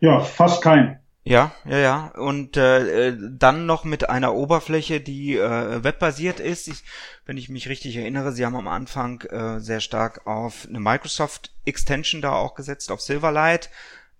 Ja, 0.00 0.20
fast 0.20 0.62
kein. 0.62 1.00
Ja, 1.24 1.52
ja, 1.64 1.78
ja. 1.78 2.06
Und 2.16 2.56
äh, 2.56 3.08
äh, 3.08 3.18
dann 3.18 3.66
noch 3.66 3.82
mit 3.82 4.08
einer 4.08 4.34
Oberfläche, 4.34 5.00
die 5.00 5.36
äh, 5.36 5.82
webbasiert 5.82 6.38
ist. 6.38 6.68
Ich, 6.68 6.84
wenn 7.24 7.36
ich 7.36 7.48
mich 7.48 7.68
richtig 7.68 7.96
erinnere, 7.96 8.30
sie 8.30 8.46
haben 8.46 8.54
am 8.54 8.68
Anfang 8.68 9.22
äh, 9.22 9.58
sehr 9.58 9.80
stark 9.80 10.26
auf 10.28 10.66
eine 10.68 10.78
Microsoft 10.78 11.52
Extension 11.64 12.22
da 12.22 12.32
auch 12.32 12.54
gesetzt, 12.54 12.92
auf 12.92 13.00
Silverlight. 13.00 13.70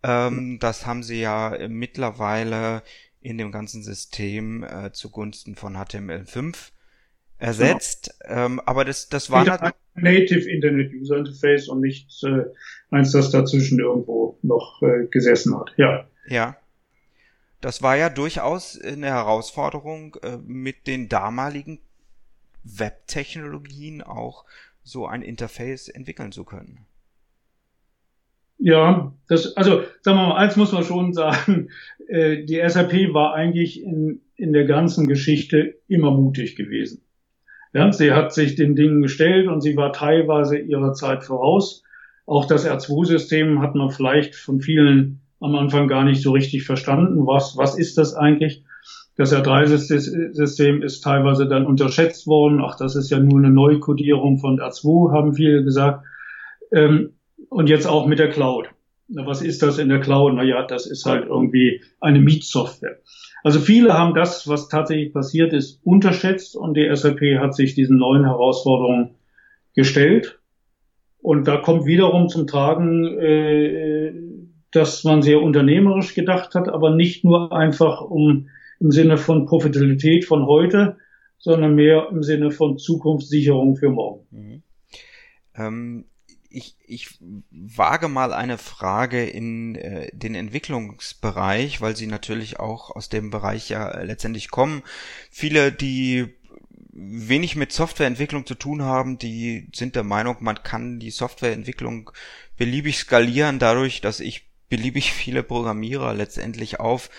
Ähm, 0.03 0.59
das 0.59 0.85
haben 0.85 1.05
sie 1.05 1.21
ja 1.21 1.57
mittlerweile 1.69 2.83
in 3.21 3.39
dem 3.39 3.53
ganzen 3.53 3.85
System 3.85 4.65
äh, 4.65 4.91
zugunsten 4.91 5.55
von 5.55 5.77
HTML5 5.77 6.57
ersetzt. 7.39 8.17
Genau. 8.21 8.47
Ähm, 8.47 8.61
aber 8.67 8.85
das, 8.85 9.09
das 9.09 9.31
war 9.31 9.47
ein 9.47 9.73
Native 9.97 10.49
Internet 10.49 10.93
User 10.93 11.17
Interface 11.17 11.69
und 11.69 11.81
nicht 11.81 12.23
äh, 12.25 12.45
eins, 12.91 13.13
das 13.13 13.31
dazwischen 13.31 13.79
irgendwo 13.79 14.39
noch 14.43 14.83
äh, 14.83 15.07
gesessen 15.07 15.59
hat. 15.59 15.73
Ja. 15.77 16.07
Ja. 16.29 16.57
Das 17.61 17.83
war 17.83 17.97
ja 17.97 18.11
durchaus 18.11 18.81
eine 18.81 19.07
Herausforderung, 19.07 20.17
äh, 20.23 20.37
mit 20.47 20.87
den 20.87 21.09
damaligen 21.09 21.81
Web-Technologien 22.65 24.03
auch 24.03 24.45
so 24.83 25.07
ein 25.07 25.23
Interface 25.23 25.89
entwickeln 25.89 26.33
zu 26.33 26.45
können. 26.45 26.87
Ja, 28.59 29.13
das, 29.29 29.57
also 29.57 29.83
sagen 30.01 30.19
wir 30.19 30.29
mal, 30.29 30.37
eins 30.37 30.57
muss 30.57 30.73
man 30.73 30.85
schon 30.85 31.13
sagen, 31.13 31.71
äh, 32.09 32.45
die 32.45 32.63
SAP 32.67 33.13
war 33.13 33.35
eigentlich 33.35 33.83
in, 33.83 34.21
in 34.37 34.53
der 34.53 34.65
ganzen 34.65 35.07
Geschichte 35.07 35.79
immer 35.89 36.11
mutig 36.11 36.57
gewesen. 36.57 37.03
Ja, 37.77 37.93
sie 37.93 38.13
hat 38.13 38.33
sich 38.33 38.55
den 38.55 38.75
Dingen 38.75 39.03
gestellt 39.03 39.49
und 39.49 39.61
sie 39.61 39.77
war 39.77 39.93
teilweise 39.93 40.57
ihrer 40.57 40.95
Zeit 40.95 41.25
voraus. 41.25 41.83
Auch 42.25 42.47
das 42.47 42.67
R2-System 42.67 43.61
hat 43.61 43.75
man 43.75 43.91
vielleicht 43.91 44.35
von 44.35 44.63
vielen 44.63 45.21
am 45.41 45.55
Anfang 45.57 45.87
gar 45.87 46.03
nicht 46.03 46.23
so 46.23 46.33
richtig 46.33 46.65
verstanden. 46.65 47.27
Was, 47.27 47.59
was 47.59 47.79
ist 47.79 47.99
das 47.99 48.15
eigentlich? 48.15 48.65
Das 49.19 49.35
R3-System 49.35 50.81
ist 50.81 51.03
teilweise 51.03 51.47
dann 51.49 51.67
unterschätzt 51.67 52.27
worden. 52.27 52.63
Ach, 52.65 52.79
das 52.79 52.97
ist 52.97 53.11
ja 53.11 53.19
nur 53.19 53.41
eine 53.41 53.51
Neukodierung 53.51 54.39
von 54.39 54.59
R2, 54.59 55.13
haben 55.13 55.35
viele 55.35 55.63
gesagt. 55.63 56.03
Ähm, 56.73 57.11
und 57.51 57.69
jetzt 57.69 57.87
auch 57.87 58.07
mit 58.07 58.19
der 58.19 58.31
Cloud. 58.31 58.71
Was 59.09 59.43
ist 59.43 59.63
das 59.63 59.77
in 59.77 59.91
der 59.91 60.01
Cloud? 60.01 60.33
Na 60.35 60.43
ja, 60.45 60.67
das 60.67 60.87
ist 60.87 61.05
halt 61.05 61.27
irgendwie 61.27 61.83
eine 62.01 62.21
Mietsoftware. 62.21 62.97
Also 63.47 63.61
viele 63.61 63.95
haben 63.95 64.13
das, 64.13 64.49
was 64.49 64.67
tatsächlich 64.67 65.13
passiert 65.13 65.53
ist, 65.53 65.79
unterschätzt 65.85 66.57
und 66.57 66.77
die 66.77 66.91
SAP 66.93 67.21
hat 67.39 67.55
sich 67.55 67.77
diesen 67.77 67.97
neuen 67.97 68.25
Herausforderungen 68.25 69.15
gestellt. 69.73 70.41
Und 71.19 71.47
da 71.47 71.59
kommt 71.59 71.87
wiederum 71.87 72.29
zum 72.29 72.49
Tragen, 72.49 73.07
äh, 73.07 74.13
dass 74.73 75.05
man 75.05 75.23
sehr 75.23 75.43
unternehmerisch 75.43 76.17
gedacht 76.17 76.57
hat, 76.57 76.69
aber 76.69 76.97
nicht 76.97 77.23
nur 77.23 77.53
einfach 77.53 78.01
um 78.01 78.49
im 78.81 78.91
Sinne 78.91 79.17
von 79.17 79.47
Profitabilität 79.47 80.25
von 80.25 80.47
heute, 80.47 80.97
sondern 81.39 81.77
mehr 81.77 82.09
im 82.11 82.25
Sinne 82.25 82.51
von 82.51 82.79
Zukunftssicherung 82.79 83.77
für 83.77 83.91
morgen. 83.91 84.27
Mhm. 84.33 84.63
Ähm, 85.55 86.05
ich, 86.57 86.75
ich 86.87 87.19
wage 87.51 88.09
mal 88.09 88.33
eine 88.33 88.57
Frage 88.57 89.27
in 89.27 89.75
äh, 89.75 90.11
den 90.13 90.35
Entwicklungsbereich, 90.35 91.83
weil 91.83 91.95
Sie 91.95 92.07
natürlich 92.07 92.59
auch 92.59 92.91
aus 92.91 93.11
dem 93.11 93.31
Bereich 93.31 93.69
ja 93.69 94.01
letztendlich 94.01 94.51
kommen. 94.51 94.83
Viele, 95.31 95.71
die 95.71 96.35
wenig 96.93 97.57
mit 97.57 97.73
Softwareentwicklung 97.73 98.47
zu 98.47 98.55
tun 98.55 98.83
haben, 98.83 99.19
die 99.19 99.69
sind 99.75 99.97
der 99.97 100.03
Meinung, 100.03 100.39
man 100.41 100.63
kann 100.63 100.99
die 100.99 101.11
Softwareentwicklung 101.11 102.11
beliebig 102.57 102.97
skalieren 102.97 103.59
dadurch, 103.59 104.01
dass 104.01 104.21
ich 104.21 104.49
beliebig 104.71 105.13
viele 105.13 105.43
Programmierer 105.43 106.15
letztendlich 106.15 106.81
auf 106.81 107.11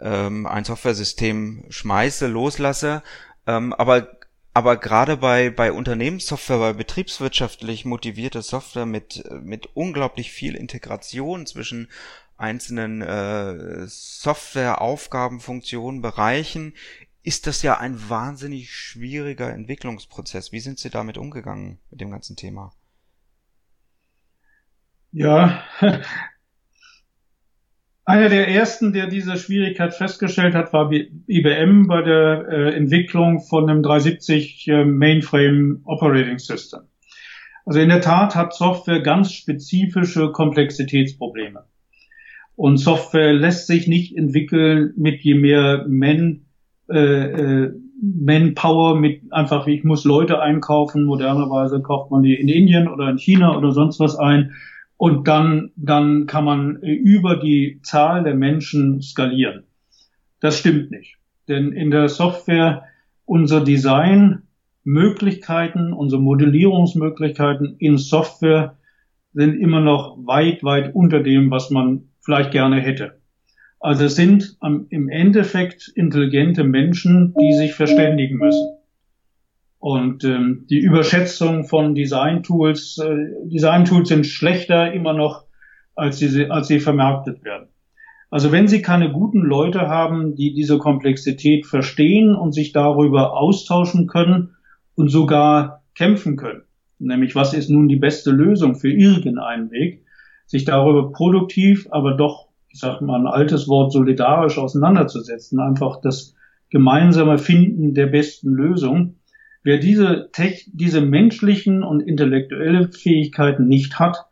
ähm, 0.00 0.46
ein 0.46 0.64
Softwaresystem 0.64 1.64
schmeiße, 1.68 2.26
loslasse. 2.26 3.04
Ähm, 3.46 3.72
aber 3.72 4.19
aber 4.52 4.76
gerade 4.76 5.16
bei, 5.16 5.50
bei 5.50 5.72
Unternehmenssoftware, 5.72 6.58
bei 6.58 6.72
betriebswirtschaftlich 6.72 7.84
motivierter 7.84 8.42
Software 8.42 8.86
mit, 8.86 9.24
mit 9.42 9.68
unglaublich 9.74 10.32
viel 10.32 10.56
Integration 10.56 11.46
zwischen 11.46 11.88
einzelnen 12.36 13.02
äh, 13.02 13.86
Softwareaufgaben, 13.86 15.40
Funktionen, 15.40 16.00
Bereichen, 16.00 16.74
ist 17.22 17.46
das 17.46 17.62
ja 17.62 17.78
ein 17.78 18.08
wahnsinnig 18.08 18.72
schwieriger 18.72 19.52
Entwicklungsprozess. 19.52 20.52
Wie 20.52 20.60
sind 20.60 20.78
Sie 20.78 20.90
damit 20.90 21.18
umgegangen 21.18 21.78
mit 21.90 22.00
dem 22.00 22.10
ganzen 22.10 22.36
Thema? 22.36 22.72
Ja, 25.12 25.64
einer 28.04 28.28
der 28.28 28.48
ersten, 28.48 28.92
der 28.92 29.06
diese 29.06 29.36
Schwierigkeit 29.36 29.94
festgestellt 29.94 30.54
hat, 30.54 30.72
war 30.72 30.90
IBM 30.92 31.86
bei 31.86 32.02
der 32.02 32.46
äh, 32.48 32.74
Entwicklung 32.74 33.40
von 33.40 33.68
einem 33.68 33.82
370 33.82 34.68
äh, 34.68 34.84
Mainframe 34.84 35.82
Operating 35.84 36.38
System. 36.38 36.80
Also 37.66 37.80
in 37.80 37.88
der 37.88 38.00
Tat 38.00 38.34
hat 38.34 38.54
Software 38.54 39.00
ganz 39.00 39.32
spezifische 39.32 40.32
Komplexitätsprobleme. 40.32 41.64
Und 42.56 42.78
Software 42.78 43.32
lässt 43.32 43.66
sich 43.66 43.86
nicht 43.86 44.16
entwickeln 44.16 44.92
mit 44.96 45.20
je 45.22 45.34
mehr 45.34 45.84
Men, 45.88 46.46
äh, 46.90 46.96
äh, 46.96 47.72
Manpower, 48.02 48.98
mit 48.98 49.32
einfach, 49.32 49.66
ich 49.66 49.84
muss 49.84 50.04
Leute 50.04 50.40
einkaufen. 50.40 51.04
Modernerweise 51.04 51.80
kauft 51.80 52.10
man 52.10 52.22
die 52.22 52.34
in 52.34 52.48
Indien 52.48 52.88
oder 52.88 53.08
in 53.10 53.18
China 53.18 53.56
oder 53.56 53.72
sonst 53.72 54.00
was 54.00 54.16
ein. 54.16 54.52
Und 55.00 55.28
dann, 55.28 55.70
dann 55.76 56.26
kann 56.26 56.44
man 56.44 56.76
über 56.82 57.36
die 57.36 57.80
Zahl 57.82 58.22
der 58.22 58.34
Menschen 58.34 59.00
skalieren. 59.00 59.64
Das 60.40 60.58
stimmt 60.58 60.90
nicht. 60.90 61.16
Denn 61.48 61.72
in 61.72 61.90
der 61.90 62.10
Software 62.10 62.84
unser 63.24 63.64
Design 63.64 64.42
Möglichkeiten, 64.84 65.94
unsere 65.94 66.20
Modellierungsmöglichkeiten 66.20 67.76
in 67.78 67.96
Software 67.96 68.76
sind 69.32 69.58
immer 69.58 69.80
noch 69.80 70.18
weit, 70.26 70.62
weit 70.64 70.94
unter 70.94 71.22
dem, 71.22 71.50
was 71.50 71.70
man 71.70 72.10
vielleicht 72.20 72.50
gerne 72.50 72.78
hätte. 72.78 73.22
Also 73.78 74.04
es 74.04 74.16
sind 74.16 74.58
im 74.90 75.08
Endeffekt 75.08 75.90
intelligente 75.94 76.62
Menschen, 76.62 77.32
die 77.40 77.54
sich 77.54 77.72
verständigen 77.72 78.36
müssen. 78.36 78.68
Und 79.80 80.22
ähm, 80.24 80.66
die 80.70 80.78
Überschätzung 80.78 81.64
von 81.64 81.94
Design-Tools, 81.94 82.98
äh, 82.98 83.48
Design-Tools 83.48 84.08
sind 84.08 84.26
schlechter 84.26 84.92
immer 84.92 85.14
noch, 85.14 85.46
als 85.96 86.18
sie, 86.18 86.48
als 86.50 86.68
sie 86.68 86.80
vermarktet 86.80 87.44
werden. 87.44 87.68
Also 88.30 88.52
wenn 88.52 88.68
Sie 88.68 88.80
keine 88.80 89.10
guten 89.10 89.40
Leute 89.40 89.88
haben, 89.88 90.36
die 90.36 90.54
diese 90.54 90.78
Komplexität 90.78 91.66
verstehen 91.66 92.36
und 92.36 92.52
sich 92.52 92.70
darüber 92.70 93.36
austauschen 93.36 94.06
können, 94.06 94.54
und 95.00 95.08
sogar 95.08 95.82
kämpfen 95.94 96.36
können. 96.36 96.62
Nämlich, 96.98 97.34
was 97.34 97.54
ist 97.54 97.70
nun 97.70 97.88
die 97.88 97.96
beste 97.96 98.30
Lösung 98.30 98.74
für 98.74 98.92
irgendeinen 98.92 99.70
Weg? 99.70 100.04
Sich 100.46 100.64
darüber 100.66 101.10
produktiv, 101.10 101.88
aber 101.90 102.16
doch, 102.16 102.48
ich 102.68 102.78
sage 102.80 103.04
mal 103.04 103.18
ein 103.18 103.26
altes 103.26 103.66
Wort, 103.66 103.92
solidarisch 103.92 104.58
auseinanderzusetzen. 104.58 105.58
Einfach 105.58 106.00
das 106.02 106.34
gemeinsame 106.68 107.38
Finden 107.38 107.94
der 107.94 108.06
besten 108.08 108.50
Lösung. 108.50 109.16
Wer 109.62 109.78
diese, 109.78 110.30
Tech, 110.32 110.70
diese 110.72 111.00
menschlichen 111.02 111.82
und 111.82 112.00
intellektuelle 112.00 112.90
Fähigkeiten 112.92 113.68
nicht 113.68 113.98
hat, 113.98 114.26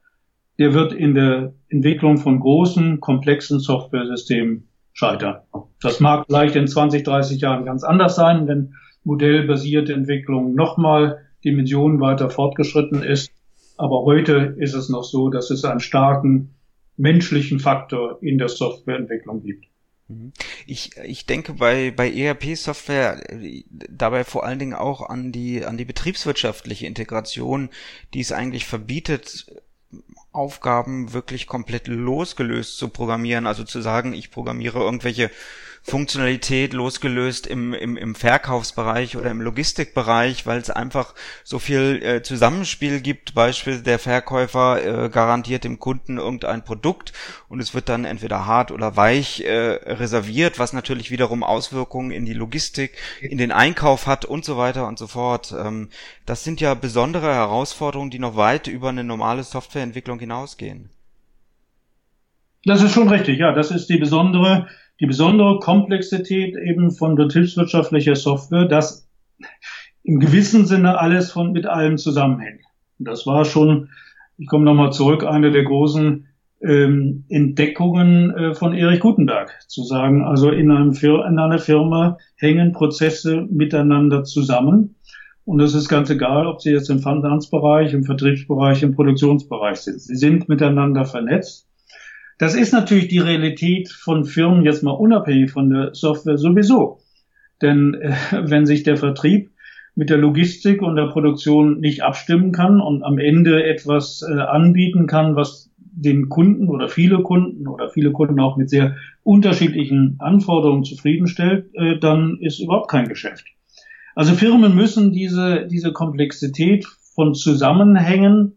der 0.59 0.75
wird 0.75 0.93
in 0.93 1.15
der 1.15 1.53
Entwicklung 1.69 2.17
von 2.17 2.41
großen, 2.41 3.01
komplexen 3.01 3.61
Softwaresystemen 3.61 4.69
scheitern. 4.93 5.43
Das 5.81 6.01
mag 6.01 6.25
vielleicht 6.27 6.57
in 6.57 6.67
20, 6.67 7.05
30 7.05 7.41
Jahren 7.41 7.65
ganz 7.65 7.85
anders 7.85 8.17
sein, 8.17 8.49
wenn 8.49 8.75
modellbasierte 9.05 9.93
Entwicklung 9.93 10.55
nochmal 10.55 11.19
Dimensionen 11.45 12.01
weiter 12.01 12.31
fortgeschritten 12.31 13.03
ist. 13.03 13.31
Aber 13.77 14.03
heute 14.03 14.57
ist 14.59 14.75
es 14.75 14.89
noch 14.89 15.05
so, 15.05 15.31
dass 15.31 15.51
es 15.51 15.65
einen 15.65 15.81
starken 15.81 16.55
menschlichen 16.97 17.61
Faktor 17.61 18.19
in 18.23 18.39
der 18.39 18.49
Softwareentwicklung 18.49 19.43
gibt. 19.43 19.67
Mhm. 20.09 20.33
Ich, 20.67 20.97
ich 20.97 21.27
denke 21.27 21.55
bei, 21.55 21.91
bei 21.91 22.11
ERP-Software 22.11 23.23
dabei 23.71 24.25
vor 24.25 24.45
allen 24.45 24.59
Dingen 24.59 24.75
auch 24.75 25.09
an 25.09 25.33
die, 25.33 25.65
an 25.65 25.77
die 25.77 25.85
betriebswirtschaftliche 25.85 26.87
Integration, 26.87 27.71
die 28.15 28.21
es 28.21 28.33
eigentlich 28.33 28.67
verbietet, 28.67 29.47
Aufgaben 30.33 31.12
wirklich 31.12 31.47
komplett 31.47 31.88
losgelöst 31.88 32.77
zu 32.77 32.88
programmieren. 32.88 33.47
Also 33.47 33.65
zu 33.65 33.81
sagen, 33.81 34.12
ich 34.12 34.31
programmiere 34.31 34.79
irgendwelche 34.79 35.31
Funktionalität 35.88 36.75
losgelöst 36.75 37.47
im, 37.47 37.73
im, 37.73 37.97
im 37.97 38.14
Verkaufsbereich 38.14 39.16
oder 39.16 39.31
im 39.31 39.40
Logistikbereich, 39.40 40.46
weil 40.46 40.59
es 40.59 40.68
einfach 40.68 41.14
so 41.44 41.59
viel 41.59 42.03
äh, 42.03 42.22
Zusammenspiel 42.22 43.01
gibt. 43.01 43.35
Beispiel 43.35 43.81
der 43.81 43.98
Verkäufer 43.98 45.05
äh, 45.05 45.09
garantiert 45.09 45.64
dem 45.64 45.79
Kunden 45.79 46.18
irgendein 46.18 46.62
Produkt 46.62 47.12
und 47.48 47.61
es 47.61 47.74
wird 47.74 47.88
dann 47.88 48.05
entweder 48.05 48.44
hart 48.44 48.70
oder 48.70 48.96
weich 48.96 49.40
äh, 49.40 49.79
reserviert, 49.87 50.59
was 50.59 50.74
natürlich 50.74 51.11
wiederum 51.11 51.42
Auswirkungen 51.42 52.11
in 52.11 52.27
die 52.27 52.35
Logistik, 52.35 52.92
in 53.22 53.38
den 53.38 53.51
Einkauf 53.51 54.07
hat 54.07 54.27
und 54.27 54.44
so 54.44 54.59
weiter 54.59 54.87
und 54.87 54.98
so 54.98 55.07
fort. 55.07 55.55
Ähm, 55.59 55.88
das 56.27 56.44
sind 56.44 56.61
ja 56.61 56.74
besondere 56.74 57.33
Herausforderungen, 57.35 58.11
die 58.11 58.18
noch 58.18 58.37
weit 58.37 58.66
über 58.66 58.90
eine 58.90 59.05
normale 59.05 59.42
Softwareentwicklung 59.42 60.18
hinausgehen. 60.18 60.90
Das 62.64 62.83
ist 62.83 62.92
schon 62.92 63.09
richtig, 63.09 63.38
ja. 63.38 63.53
Das 63.53 63.70
ist 63.70 63.88
die 63.88 63.96
besondere 63.96 64.68
die 65.01 65.07
besondere 65.07 65.59
Komplexität 65.61 66.57
eben 66.57 66.91
von 66.91 67.15
betriebswirtschaftlicher 67.15 68.17
Software, 68.17 68.67
dass 68.67 69.09
im 70.03 70.21
gewissen 70.21 70.67
Sinne 70.67 70.99
alles 70.99 71.31
von 71.31 71.53
mit 71.53 71.67
allem 71.67 71.99
zusammenhängt. 71.99 72.63
Das 72.99 73.27
war 73.27 73.45
schon, 73.45 73.91
ich 74.39 74.49
komme 74.49 74.65
nochmal 74.65 74.93
zurück, 74.93 75.25
eine 75.25 75.51
der 75.51 75.65
großen 75.65 76.27
ähm, 76.61 77.25
Entdeckungen 77.29 78.31
äh, 78.35 78.55
von 78.55 78.75
Erich 78.75 79.01
Gutenberg, 79.01 79.57
zu 79.69 79.85
sagen, 79.85 80.25
also 80.25 80.51
in, 80.51 80.71
einem 80.71 80.93
in 80.93 81.39
einer 81.39 81.59
Firma 81.59 82.19
hängen 82.37 82.73
Prozesse 82.73 83.47
miteinander 83.51 84.25
zusammen. 84.25 84.97
Und 85.45 85.61
es 85.61 85.75
ist 85.75 85.89
ganz 85.89 86.11
egal, 86.11 86.47
ob 86.47 86.61
sie 86.61 86.73
jetzt 86.73 86.91
im 86.91 86.99
Finanzbereich, 86.99 87.95
im 87.95 88.05
Vertriebsbereich, 88.05 88.83
im 88.83 88.95
Produktionsbereich 88.95 89.77
sind. 89.79 90.01
Sie 90.01 90.17
sind 90.17 90.49
miteinander 90.49 91.05
vernetzt. 91.05 91.67
Das 92.38 92.55
ist 92.55 92.72
natürlich 92.72 93.09
die 93.09 93.18
Realität 93.18 93.88
von 93.90 94.24
Firmen 94.24 94.64
jetzt 94.64 94.83
mal 94.83 94.92
unabhängig 94.92 95.51
von 95.51 95.70
der 95.70 95.94
Software 95.94 96.38
sowieso. 96.38 97.01
Denn 97.61 97.94
äh, 97.94 98.14
wenn 98.33 98.64
sich 98.64 98.85
der 98.85 98.96
Vertrieb 98.96 99.51
mit 99.94 100.11
der 100.11 100.18
Logistik 100.18 100.81
und 100.81 100.94
der 100.94 101.09
Produktion 101.09 101.81
nicht 101.81 102.03
abstimmen 102.03 102.53
kann 102.53 102.81
und 102.81 103.03
am 103.03 103.18
Ende 103.18 103.64
etwas 103.64 104.22
äh, 104.22 104.40
anbieten 104.40 105.09
kann, 105.09 105.35
was 105.35 105.70
den 105.77 106.29
Kunden 106.29 106.68
oder 106.68 106.88
viele 106.88 107.22
Kunden 107.22 107.66
oder 107.66 107.90
viele 107.90 108.12
Kunden 108.12 108.38
auch 108.38 108.57
mit 108.57 108.70
sehr 108.70 108.94
unterschiedlichen 109.24 110.14
Anforderungen 110.20 110.85
zufriedenstellt, 110.85 111.74
äh, 111.74 111.98
dann 111.98 112.38
ist 112.40 112.61
überhaupt 112.61 112.88
kein 112.88 113.09
Geschäft. 113.09 113.46
Also 114.14 114.35
Firmen 114.35 114.77
müssen 114.77 115.12
diese, 115.12 115.66
diese 115.66 115.92
Komplexität 115.92 116.87
von 117.14 117.35
Zusammenhängen, 117.35 118.55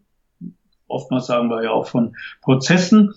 oftmals 0.87 1.25
sagen 1.25 1.49
wir 1.49 1.63
ja 1.63 1.71
auch 1.71 1.87
von 1.87 2.15
Prozessen, 2.43 3.15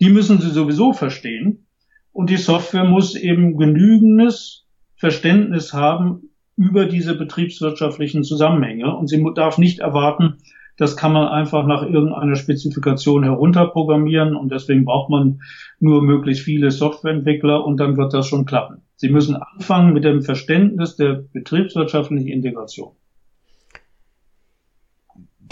die 0.00 0.10
müssen 0.10 0.40
sie 0.40 0.50
sowieso 0.50 0.92
verstehen. 0.92 1.66
Und 2.12 2.30
die 2.30 2.36
Software 2.36 2.84
muss 2.84 3.14
eben 3.14 3.56
genügendes 3.56 4.66
Verständnis 4.94 5.72
haben 5.74 6.30
über 6.56 6.86
diese 6.86 7.14
betriebswirtschaftlichen 7.14 8.24
Zusammenhänge. 8.24 8.96
Und 8.96 9.08
sie 9.08 9.22
darf 9.34 9.58
nicht 9.58 9.80
erwarten, 9.80 10.38
das 10.76 10.96
kann 10.96 11.12
man 11.12 11.28
einfach 11.28 11.66
nach 11.66 11.82
irgendeiner 11.82 12.36
Spezifikation 12.36 13.24
herunterprogrammieren 13.24 14.36
und 14.36 14.52
deswegen 14.52 14.84
braucht 14.84 15.10
man 15.10 15.40
nur 15.80 16.02
möglichst 16.02 16.44
viele 16.44 16.70
Softwareentwickler 16.70 17.64
und 17.64 17.78
dann 17.78 17.96
wird 17.96 18.12
das 18.12 18.26
schon 18.26 18.44
klappen. 18.44 18.82
Sie 18.96 19.08
müssen 19.08 19.36
anfangen 19.36 19.94
mit 19.94 20.04
dem 20.04 20.22
Verständnis 20.22 20.96
der 20.96 21.24
betriebswirtschaftlichen 21.32 22.28
Integration. 22.28 22.92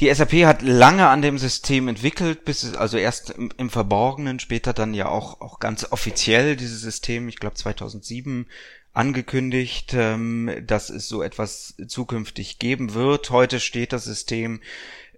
Die 0.00 0.12
SAP 0.12 0.44
hat 0.44 0.62
lange 0.62 1.06
an 1.06 1.22
dem 1.22 1.38
System 1.38 1.86
entwickelt, 1.86 2.44
bis 2.44 2.64
es 2.64 2.74
also 2.74 2.96
erst 2.96 3.30
im, 3.30 3.50
im 3.58 3.70
Verborgenen, 3.70 4.40
später 4.40 4.72
dann 4.72 4.92
ja 4.92 5.08
auch, 5.08 5.40
auch 5.40 5.60
ganz 5.60 5.92
offiziell 5.92 6.56
dieses 6.56 6.80
System, 6.80 7.28
ich 7.28 7.36
glaube 7.36 7.54
2007 7.54 8.46
angekündigt, 8.92 9.94
ähm, 9.94 10.50
dass 10.66 10.90
es 10.90 11.08
so 11.08 11.22
etwas 11.22 11.76
zukünftig 11.86 12.58
geben 12.58 12.94
wird. 12.94 13.30
Heute 13.30 13.60
steht 13.60 13.92
das 13.92 14.02
System 14.02 14.62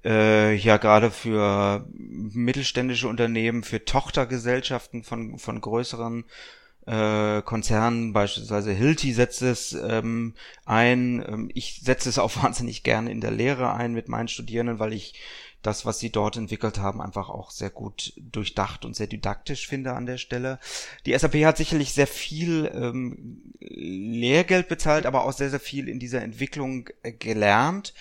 äh, 0.05 0.55
ja 0.55 0.77
gerade 0.77 1.11
für 1.11 1.87
mittelständische 1.95 3.09
Unternehmen, 3.09 3.63
für 3.63 3.83
Tochtergesellschaften 3.83 5.05
von, 5.05 5.39
von 5.39 5.59
größeren 5.59 6.25
äh, 6.87 7.43
Konzernen, 7.43 8.13
beispielsweise 8.13 8.73
Hilti 8.73 9.13
setzt 9.13 9.43
es 9.43 9.73
ähm, 9.73 10.35
ein. 10.65 11.25
Ähm, 11.27 11.51
ich 11.53 11.81
setze 11.83 12.09
es 12.09 12.19
auch 12.19 12.37
wahnsinnig 12.43 12.83
gerne 12.83 13.11
in 13.11 13.21
der 13.21 13.33
Lehre 13.33 13.75
ein 13.75 13.93
mit 13.93 14.09
meinen 14.09 14.29
Studierenden, 14.29 14.79
weil 14.79 14.93
ich 14.93 15.15
das, 15.63 15.85
was 15.85 15.99
sie 15.99 16.11
dort 16.11 16.37
entwickelt 16.37 16.79
haben, 16.79 17.01
einfach 17.01 17.29
auch 17.29 17.51
sehr 17.51 17.71
gut 17.71 18.13
durchdacht 18.17 18.85
und 18.85 18.95
sehr 18.95 19.09
didaktisch 19.09 19.67
finde 19.67 19.95
an 19.95 20.07
der 20.07 20.19
Stelle. 20.19 20.61
Die 21.07 21.19
SAP 21.19 21.35
hat 21.45 21.57
sicherlich 21.57 21.93
sehr 21.93 22.07
viel 22.07 22.71
ähm, 22.73 23.53
Lehrgeld 23.59 24.69
bezahlt, 24.69 25.07
aber 25.07 25.25
auch 25.25 25.33
sehr, 25.33 25.51
sehr 25.51 25.61
viel 25.61 25.89
in 25.89 25.99
dieser 25.99 26.23
Entwicklung 26.23 26.89
äh, 27.03 27.13
gelernt. 27.13 27.95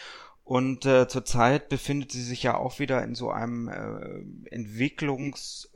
Und 0.43 0.86
äh, 0.86 1.08
zurzeit 1.08 1.69
befindet 1.69 2.12
sie 2.12 2.21
sich 2.21 2.43
ja 2.43 2.56
auch 2.56 2.78
wieder 2.78 3.04
in 3.04 3.15
so 3.15 3.32
einem 3.32 3.67
äh, 3.67 4.54
Entwicklungs 4.54 5.71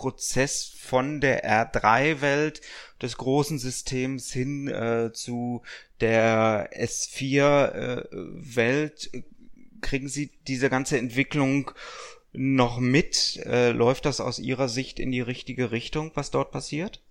Prozess 0.00 0.74
von 0.78 1.20
der 1.20 1.44
R3-Welt 1.44 2.62
des 3.02 3.18
großen 3.18 3.58
Systems 3.58 4.32
hin 4.32 4.66
äh, 4.66 5.12
zu 5.12 5.60
der 6.00 6.70
S4-Welt. 6.72 9.10
Äh, 9.12 9.24
Kriegen 9.82 10.08
Sie 10.08 10.30
diese 10.48 10.70
ganze 10.70 10.96
Entwicklung 10.96 11.72
noch 12.32 12.80
mit? 12.80 13.42
Äh, 13.44 13.72
läuft 13.72 14.06
das 14.06 14.22
aus 14.22 14.38
Ihrer 14.38 14.68
Sicht 14.68 14.98
in 14.98 15.12
die 15.12 15.20
richtige 15.20 15.70
Richtung, 15.70 16.12
was 16.14 16.30
dort 16.30 16.50
passiert? 16.50 17.02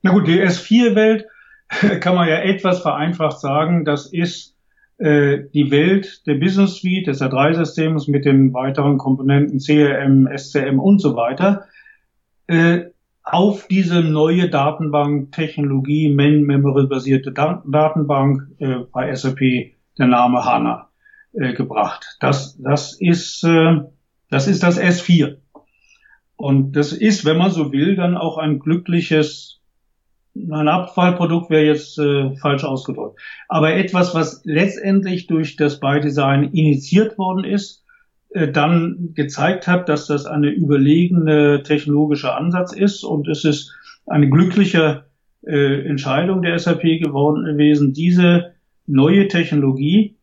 Na 0.00 0.12
gut, 0.12 0.26
die 0.26 0.40
S4-Welt 0.40 1.26
kann 2.00 2.14
man 2.14 2.30
ja 2.30 2.38
etwas 2.38 2.80
vereinfacht 2.80 3.40
sagen, 3.40 3.84
das 3.84 4.06
ist 4.06 4.55
die 4.98 5.70
Welt 5.70 6.26
der 6.26 6.36
Business 6.36 6.76
Suite, 6.76 7.06
des 7.06 7.20
R3-Systems 7.20 8.08
mit 8.08 8.24
den 8.24 8.54
weiteren 8.54 8.96
Komponenten 8.96 9.58
CRM, 9.58 10.26
SCM 10.34 10.78
und 10.78 11.00
so 11.00 11.16
weiter, 11.16 11.66
äh, 12.46 12.84
auf 13.26 13.66
diese 13.66 14.02
neue 14.02 14.48
Datenbank 14.48 15.32
äh, 18.58 18.76
bei 18.92 19.12
SAP, 19.14 19.40
der 19.98 20.06
Name 20.06 20.44
HANA, 20.44 20.90
äh, 21.32 21.52
gebracht. 21.52 22.16
Das, 22.20 22.56
das, 22.62 22.96
ist, 23.00 23.42
äh, 23.42 23.80
das 24.30 24.46
ist 24.46 24.62
das 24.62 24.80
S4. 24.80 25.38
Und 26.36 26.72
das 26.72 26.92
ist, 26.92 27.24
wenn 27.24 27.38
man 27.38 27.50
so 27.50 27.72
will, 27.72 27.96
dann 27.96 28.16
auch 28.16 28.38
ein 28.38 28.60
glückliches 28.60 29.55
ein 30.50 30.68
Abfallprodukt 30.68 31.50
wäre 31.50 31.64
jetzt 31.64 31.98
äh, 31.98 32.34
falsch 32.36 32.64
ausgedrückt. 32.64 33.20
Aber 33.48 33.74
etwas, 33.74 34.14
was 34.14 34.42
letztendlich 34.44 35.26
durch 35.26 35.56
das 35.56 35.80
By-Design 35.80 36.44
initiiert 36.44 37.18
worden 37.18 37.44
ist, 37.44 37.84
äh, 38.30 38.48
dann 38.48 39.12
gezeigt 39.14 39.66
hat, 39.66 39.88
dass 39.88 40.06
das 40.06 40.26
eine 40.26 40.50
überlegene 40.50 41.62
technologische 41.62 42.34
Ansatz 42.34 42.72
ist 42.72 43.04
und 43.04 43.28
es 43.28 43.44
ist 43.44 43.74
eine 44.06 44.28
glückliche 44.28 45.04
äh, 45.46 45.86
Entscheidung 45.86 46.42
der 46.42 46.58
SAP 46.58 46.82
geworden 46.82 47.44
gewesen, 47.44 47.92
diese 47.92 48.52
neue 48.86 49.28
Technologie, 49.28 50.16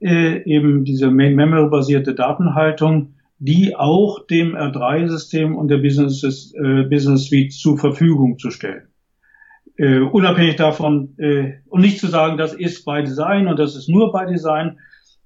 äh, 0.00 0.42
eben 0.44 0.84
diese 0.84 1.10
Main-Memory-basierte 1.10 2.14
Datenhaltung, 2.14 3.14
die 3.38 3.76
auch 3.76 4.26
dem 4.26 4.56
R3-System 4.56 5.54
und 5.56 5.68
der 5.68 5.78
Business, 5.78 6.54
äh, 6.54 6.84
Business 6.84 7.26
Suite 7.26 7.52
zur 7.52 7.78
Verfügung 7.78 8.38
zu 8.38 8.50
stellen 8.50 8.88
äh, 9.76 9.98
unabhängig 9.98 10.56
davon 10.56 11.14
äh, 11.18 11.54
und 11.66 11.80
nicht 11.80 11.98
zu 11.98 12.06
sagen, 12.06 12.36
das 12.36 12.54
ist 12.54 12.84
bei 12.84 13.02
Design 13.02 13.46
und 13.46 13.58
das 13.58 13.76
ist 13.76 13.88
nur 13.88 14.12
bei 14.12 14.26
Design, 14.26 14.78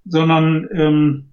sondern 0.04 0.68
ähm, 0.72 1.30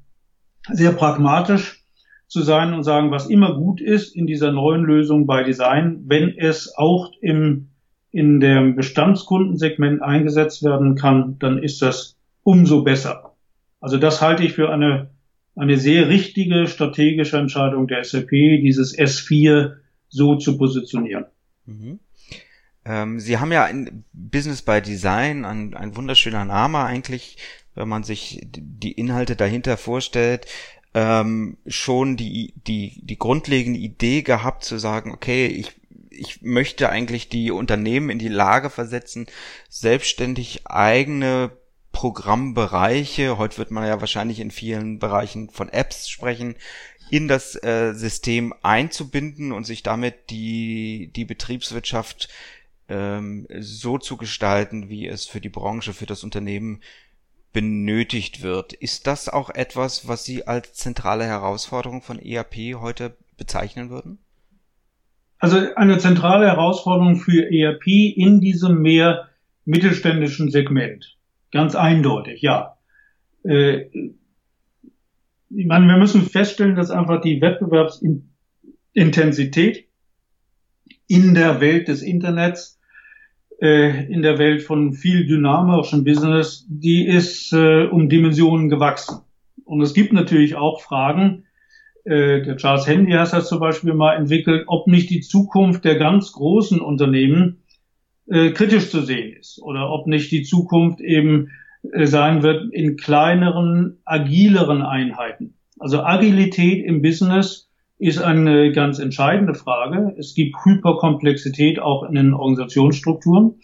sehr 0.72 0.92
pragmatisch 0.92 1.84
zu 2.28 2.42
sein 2.42 2.74
und 2.74 2.84
sagen, 2.84 3.12
was 3.12 3.28
immer 3.28 3.56
gut 3.56 3.80
ist 3.82 4.16
in 4.16 4.28
dieser 4.28 4.52
neuen 4.52 4.84
Lösung 4.84 5.26
bei 5.26 5.44
Design, 5.44 6.04
wenn 6.06 6.38
es 6.38 6.74
auch 6.78 7.12
im 7.22 7.70
in 8.12 8.40
dem 8.40 8.76
Bestandskundensegment 8.76 10.02
eingesetzt 10.02 10.64
werden 10.64 10.96
kann, 10.96 11.38
dann 11.40 11.62
ist 11.62 11.82
das 11.82 12.18
umso 12.44 12.84
besser. 12.84 13.36
Also 13.80 13.98
das 13.98 14.22
halte 14.22 14.44
ich 14.44 14.54
für 14.54 14.70
eine, 14.72 15.12
eine 15.56 15.78
sehr 15.78 16.10
richtige 16.10 16.68
strategische 16.68 17.38
Entscheidung 17.38 17.88
der 17.88 18.04
SAP, 18.04 18.30
dieses 18.30 18.98
S4 18.98 19.74
so 20.10 20.36
zu 20.36 20.58
positionieren. 20.58 21.26
Mhm. 21.66 22.00
Ähm, 22.88 23.19
Sie 23.19 23.38
haben 23.38 23.52
ja 23.52 23.65
ein 23.65 24.06
Business 24.13 24.62
by 24.62 24.82
Design, 24.82 25.45
ein, 25.45 25.73
ein 25.73 25.95
wunderschöner 25.95 26.45
Name 26.45 26.80
eigentlich, 26.84 27.38
wenn 27.76 27.89
man 27.89 28.04
sich 28.04 28.41
die 28.43 28.93
Inhalte 28.93 29.36
dahinter 29.36 29.78
vorstellt, 29.78 30.47
ähm, 30.93 31.58
schon 31.67 32.17
die, 32.17 32.54
die, 32.56 33.02
die 33.04 33.19
grundlegende 33.19 33.80
Idee 33.80 34.21
gehabt 34.21 34.63
zu 34.63 34.78
sagen, 34.78 35.12
okay, 35.12 35.47
ich, 35.47 35.73
ich 36.10 36.41
möchte 36.41 36.89
eigentlich 36.89 37.30
die 37.30 37.52
Unternehmen 37.52 38.10
in 38.10 38.19
die 38.19 38.30
Lage 38.30 38.69
versetzen, 38.69 39.28
selbstständig 39.69 40.62
eigene 40.65 41.52
Programmbereiche, 41.91 43.38
heute 43.38 43.58
wird 43.58 43.71
man 43.71 43.86
ja 43.86 44.00
wahrscheinlich 44.00 44.39
in 44.39 44.52
vielen 44.52 45.00
Bereichen 45.00 45.50
von 45.50 45.69
Apps 45.69 46.10
sprechen, 46.10 46.56
in 47.10 47.28
das 47.28 47.56
äh, 47.63 47.93
System 47.93 48.54
einzubinden 48.62 49.52
und 49.52 49.65
sich 49.65 49.84
damit 49.84 50.30
die, 50.30 51.12
die 51.15 51.26
Betriebswirtschaft 51.26 52.30
ähm, 52.89 53.47
so 53.60 53.97
zu 53.97 54.17
gestalten, 54.17 54.89
wie 54.89 55.08
es 55.08 55.26
für 55.26 55.41
die 55.41 55.50
Branche, 55.50 55.93
für 55.93 56.06
das 56.06 56.23
Unternehmen 56.23 56.82
benötigt 57.54 58.43
wird. 58.43 58.73
Ist 58.73 59.08
das 59.08 59.30
auch 59.30 59.50
etwas, 59.50 60.08
was 60.08 60.26
Sie 60.26 60.45
als 60.45 60.73
zentrale 60.73 61.26
Herausforderung 61.26 62.02
von 62.02 62.19
ERP 62.19 62.80
heute 62.80 63.17
bezeichnen 63.38 63.89
würden? 63.89 64.19
Also 65.39 65.58
eine 65.76 65.97
zentrale 65.97 66.47
Herausforderung 66.47 67.17
für 67.17 67.52
ERP 67.52 67.88
in 67.88 68.41
diesem 68.41 68.82
mehr 68.82 69.30
mittelständischen 69.65 70.50
Segment. 70.50 71.17
Ganz 71.52 71.76
eindeutig, 71.76 72.41
ja. 72.41 72.78
Äh, 73.43 73.89
ich 75.50 75.65
meine, 75.65 75.88
wir 75.88 75.97
müssen 75.97 76.23
feststellen, 76.23 76.76
dass 76.76 76.91
einfach 76.91 77.21
die 77.21 77.39
Wettbewerbsintensität 77.41 79.88
in 81.08 81.34
der 81.34 81.62
Welt 81.62 81.88
des 81.88 82.02
Internets 82.02 82.77
äh, 83.62 84.06
in 84.12 84.22
der 84.22 84.38
Welt 84.38 84.63
von 84.63 84.93
viel 84.93 85.26
dynamischem 85.26 86.04
Business, 86.04 86.65
die 86.70 87.06
ist 87.08 87.54
äh, 87.54 87.86
um 87.86 88.10
Dimensionen 88.10 88.70
gewachsen. 88.70 89.22
Und 89.65 89.82
es 89.82 89.93
gibt 89.93 90.13
natürlich 90.13 90.56
auch 90.56 90.82
Fragen, 90.82 91.43
äh, 92.06 92.41
der 92.41 92.58
Charles 92.58 92.88
Handy 92.88 93.12
hat 93.12 93.34
das 93.34 93.50
zum 93.50 93.60
Beispiel 93.60 93.93
mal 93.93 94.15
entwickelt, 94.15 94.63
ob 94.67 94.88
nicht 94.88 95.10
die 95.10 95.22
Zukunft 95.22 95.84
der 95.84 95.96
ganz 95.96 96.32
großen 96.32 96.80
Unternehmen 96.80 97.63
äh, 98.28 98.52
kritisch 98.52 98.89
zu 98.89 99.02
sehen 99.02 99.36
ist 99.38 99.62
oder 99.62 99.89
ob 99.89 100.08
nicht 100.08 100.32
die 100.32 100.43
Zukunft 100.43 101.02
eben 101.02 101.50
äh, 101.93 102.06
sein 102.06 102.43
wird 102.43 102.74
in 102.74 102.96
kleineren, 102.96 104.00
agileren 104.06 104.82
Einheiten. 104.82 105.56
Also 105.80 106.02
Agilität 106.02 106.86
im 106.86 107.02
Business 107.02 107.67
ist 108.00 108.20
eine 108.20 108.72
ganz 108.72 109.00
entscheidende 109.00 109.54
Frage. 109.54 110.16
Es 110.18 110.36
gibt 110.36 110.56
Hyperkomplexität 110.64 111.80
auch 111.80 112.04
in 112.04 112.16
den 112.16 112.34
Organisationsstrukturen. 112.34 113.56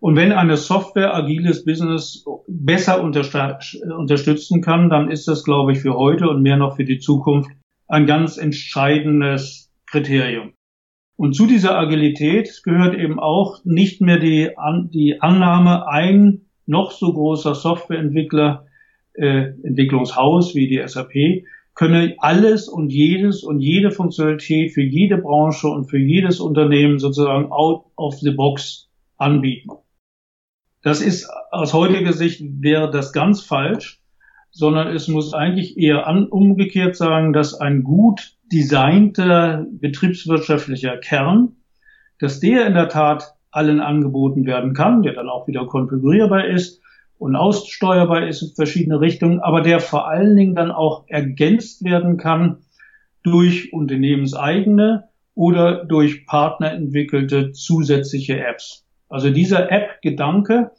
Und 0.00 0.16
wenn 0.16 0.32
eine 0.32 0.56
Software 0.56 1.14
agiles 1.14 1.64
Business 1.64 2.24
besser 2.48 3.02
unterstützen 3.02 4.60
kann, 4.60 4.90
dann 4.90 5.10
ist 5.10 5.28
das, 5.28 5.44
glaube 5.44 5.72
ich, 5.72 5.78
für 5.78 5.94
heute 5.94 6.28
und 6.28 6.42
mehr 6.42 6.56
noch 6.56 6.76
für 6.76 6.84
die 6.84 6.98
Zukunft 6.98 7.50
ein 7.86 8.06
ganz 8.06 8.36
entscheidendes 8.36 9.72
Kriterium. 9.86 10.54
Und 11.16 11.34
zu 11.34 11.46
dieser 11.46 11.78
Agilität 11.78 12.62
gehört 12.64 12.94
eben 12.94 13.20
auch 13.20 13.60
nicht 13.64 14.00
mehr 14.00 14.18
die, 14.18 14.50
die 14.92 15.20
Annahme, 15.20 15.86
ein 15.86 16.46
noch 16.66 16.90
so 16.90 17.12
großer 17.12 17.54
Softwareentwickler, 17.54 18.66
äh, 19.14 19.52
Entwicklungshaus 19.62 20.54
wie 20.54 20.68
die 20.68 20.82
SAP, 20.84 21.44
könne 21.74 22.14
alles 22.18 22.68
und 22.68 22.90
jedes 22.90 23.42
und 23.42 23.60
jede 23.60 23.90
Funktionalität 23.90 24.72
für 24.72 24.82
jede 24.82 25.18
Branche 25.18 25.68
und 25.68 25.88
für 25.88 25.98
jedes 25.98 26.40
Unternehmen 26.40 26.98
sozusagen 26.98 27.50
out 27.50 27.86
of 27.96 28.18
the 28.20 28.32
box 28.32 28.90
anbieten. 29.16 29.70
Das 30.82 31.00
ist 31.00 31.28
aus 31.50 31.72
heutiger 31.72 32.12
Sicht 32.12 32.42
wäre 32.60 32.90
das 32.90 33.12
ganz 33.12 33.40
falsch, 33.40 34.02
sondern 34.50 34.88
es 34.88 35.08
muss 35.08 35.32
eigentlich 35.32 35.78
eher 35.78 36.06
an, 36.06 36.26
umgekehrt 36.26 36.96
sagen, 36.96 37.32
dass 37.32 37.54
ein 37.54 37.84
gut 37.84 38.36
designter 38.52 39.64
betriebswirtschaftlicher 39.70 40.98
Kern, 40.98 41.56
dass 42.18 42.40
der 42.40 42.66
in 42.66 42.74
der 42.74 42.88
Tat 42.88 43.34
allen 43.50 43.80
angeboten 43.80 44.44
werden 44.44 44.74
kann, 44.74 45.02
der 45.02 45.14
dann 45.14 45.28
auch 45.28 45.46
wieder 45.46 45.66
konfigurierbar 45.66 46.46
ist, 46.46 46.81
und 47.22 47.36
aussteuerbar 47.36 48.26
ist 48.26 48.42
in 48.42 48.48
verschiedene 48.56 49.00
Richtungen, 49.00 49.38
aber 49.38 49.60
der 49.60 49.78
vor 49.78 50.08
allen 50.08 50.34
Dingen 50.34 50.56
dann 50.56 50.72
auch 50.72 51.04
ergänzt 51.06 51.84
werden 51.84 52.16
kann 52.16 52.64
durch 53.22 53.72
unternehmenseigene 53.72 55.04
oder 55.36 55.84
durch 55.84 56.26
partnerentwickelte 56.26 57.52
zusätzliche 57.52 58.44
Apps. 58.44 58.84
Also 59.08 59.30
dieser 59.30 59.70
App-Gedanke, 59.70 60.72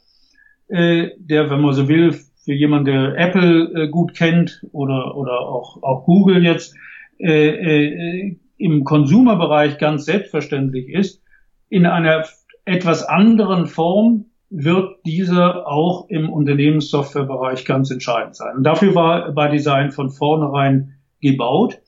äh, 0.68 1.12
der, 1.16 1.48
wenn 1.48 1.62
man 1.62 1.72
so 1.72 1.88
will, 1.88 2.12
für 2.12 2.52
jemanden, 2.52 2.92
der 2.92 3.16
Apple 3.16 3.84
äh, 3.84 3.88
gut 3.88 4.12
kennt 4.12 4.60
oder, 4.72 5.16
oder 5.16 5.40
auch, 5.40 5.82
auch 5.82 6.04
Google 6.04 6.44
jetzt, 6.44 6.74
äh, 7.20 7.48
äh, 7.48 8.36
im 8.58 8.84
Konsumerbereich 8.84 9.78
ganz 9.78 10.04
selbstverständlich 10.04 10.90
ist, 10.90 11.22
in 11.70 11.86
einer 11.86 12.26
etwas 12.66 13.02
anderen 13.02 13.64
Form 13.66 14.26
wird 14.56 14.98
diese 15.04 15.66
auch 15.66 16.08
im 16.08 16.30
Unternehmenssoftwarebereich 16.30 17.64
ganz 17.64 17.90
entscheidend 17.90 18.36
sein. 18.36 18.56
Und 18.58 18.62
dafür 18.62 18.94
war 18.94 19.32
bei 19.32 19.48
Design 19.48 19.90
von 19.90 20.10
vornherein 20.10 20.94
gebaut. 21.20 21.80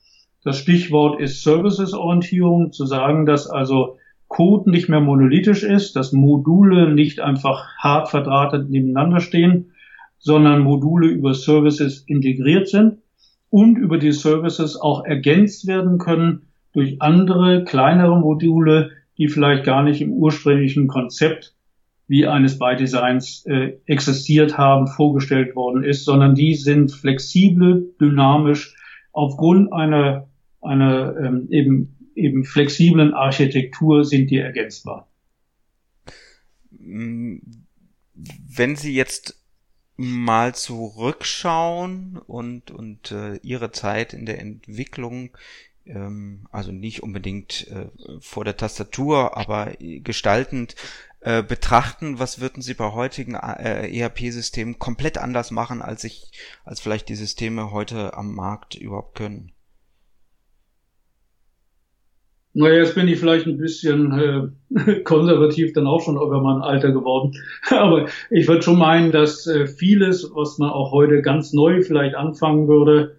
Das 0.43 0.57
Stichwort 0.57 1.19
ist 1.21 1.43
Services-Orientierung, 1.43 2.73
zu 2.73 2.85
sagen, 2.85 3.25
dass 3.25 3.49
also 3.49 3.97
Code 4.27 4.69
nicht 4.69 4.89
mehr 4.89 4.99
monolithisch 4.99 5.63
ist, 5.63 5.95
dass 5.95 6.11
Module 6.11 6.93
nicht 6.93 7.21
einfach 7.21 7.69
hart 7.77 8.09
verdrahtet 8.09 8.69
nebeneinander 8.69 9.21
stehen, 9.21 9.71
sondern 10.19 10.61
Module 10.61 11.07
über 11.07 11.33
Services 11.33 12.03
integriert 12.05 12.67
sind 12.67 12.97
und 13.49 13.77
über 13.77 13.97
die 13.97 14.11
Services 14.11 14.75
auch 14.75 15.05
ergänzt 15.05 15.67
werden 15.67 15.99
können 15.99 16.47
durch 16.73 17.01
andere, 17.01 17.63
kleinere 17.63 18.19
Module, 18.19 18.91
die 19.17 19.29
vielleicht 19.29 19.63
gar 19.63 19.83
nicht 19.83 20.01
im 20.01 20.11
ursprünglichen 20.11 20.87
Konzept 20.87 21.56
wie 22.07 22.25
eines 22.25 22.57
By-Designs 22.57 23.45
äh, 23.45 23.77
existiert 23.85 24.57
haben, 24.57 24.87
vorgestellt 24.87 25.55
worden 25.55 25.83
ist, 25.83 26.05
sondern 26.05 26.35
die 26.35 26.55
sind 26.55 26.91
flexibel, 26.91 27.93
dynamisch 27.99 28.75
aufgrund 29.11 29.73
einer, 29.73 30.29
einer 30.61 31.15
ähm, 31.17 31.47
eben, 31.49 32.11
eben 32.15 32.45
flexiblen 32.45 33.13
Architektur 33.13 34.05
sind 34.05 34.31
die 34.31 34.37
ergänzbar. 34.37 35.07
Wenn 36.79 37.41
Sie 38.75 38.93
jetzt 38.93 39.43
mal 39.97 40.55
zurückschauen 40.55 42.17
und, 42.25 42.71
und 42.71 43.11
äh, 43.11 43.37
Ihre 43.37 43.71
Zeit 43.71 44.13
in 44.13 44.25
der 44.25 44.39
Entwicklung 44.39 45.35
ähm, 45.87 46.47
also 46.51 46.71
nicht 46.71 47.03
unbedingt 47.03 47.67
äh, 47.67 47.89
vor 48.19 48.45
der 48.45 48.57
Tastatur, 48.57 49.37
aber 49.37 49.73
gestaltend 49.79 50.75
äh, 51.21 51.43
betrachten, 51.43 52.19
was 52.19 52.39
würden 52.39 52.61
Sie 52.61 52.73
bei 52.73 52.91
heutigen 52.91 53.35
äh, 53.35 53.87
ERP-Systemen 53.89 54.79
komplett 54.79 55.17
anders 55.17 55.51
machen, 55.51 55.81
als 55.81 56.03
ich, 56.03 56.31
als 56.63 56.79
vielleicht 56.79 57.09
die 57.09 57.15
Systeme 57.15 57.71
heute 57.71 58.15
am 58.15 58.35
Markt 58.35 58.75
überhaupt 58.75 59.15
können? 59.15 59.51
Naja, 62.53 62.77
jetzt 62.77 62.95
bin 62.95 63.07
ich 63.07 63.19
vielleicht 63.19 63.45
ein 63.45 63.57
bisschen 63.57 64.53
äh, 64.73 65.01
konservativ 65.03 65.73
dann 65.73 65.85
auch 65.85 66.01
schon 66.01 66.15
über 66.15 66.41
mein 66.41 66.61
Alter 66.61 66.91
geworden. 66.91 67.33
Aber 67.69 68.07
ich 68.31 68.47
würde 68.47 68.63
schon 68.63 68.79
meinen, 68.79 69.11
dass 69.11 69.45
äh, 69.45 69.67
vieles, 69.67 70.31
was 70.33 70.57
man 70.57 70.71
auch 70.71 70.91
heute 70.91 71.21
ganz 71.21 71.53
neu 71.53 71.83
vielleicht 71.83 72.15
anfangen 72.15 72.67
würde, 72.67 73.17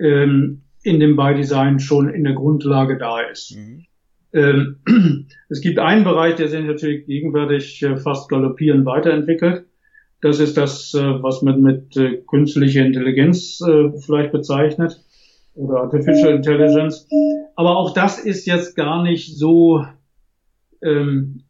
ähm, 0.00 0.62
in 0.82 0.98
dem 0.98 1.14
By-Design 1.14 1.78
schon 1.78 2.08
in 2.08 2.24
der 2.24 2.32
Grundlage 2.32 2.98
da 2.98 3.20
ist. 3.20 3.56
Mhm. 3.56 3.84
Ähm, 4.32 4.76
es 5.48 5.60
gibt 5.60 5.78
einen 5.78 6.04
Bereich, 6.04 6.36
der 6.36 6.48
sich 6.48 6.64
natürlich 6.64 7.06
gegenwärtig 7.06 7.82
äh, 7.82 7.96
fast 7.96 8.28
galoppierend 8.28 8.86
weiterentwickelt. 8.86 9.66
Das 10.20 10.38
ist 10.38 10.56
das, 10.56 10.94
äh, 10.94 11.22
was 11.22 11.42
man 11.42 11.62
mit 11.62 11.96
äh, 11.96 12.18
künstlicher 12.28 12.84
Intelligenz 12.84 13.62
vielleicht 14.04 14.32
bezeichnet 14.32 15.00
oder 15.54 15.82
Artificial 15.82 16.34
Intelligence. 16.34 17.08
Aber 17.56 17.76
auch 17.76 17.92
das 17.92 18.18
ist 18.18 18.46
jetzt 18.46 18.76
gar 18.76 19.02
nicht 19.02 19.36
so, 19.36 19.84
ähm, 20.82 21.44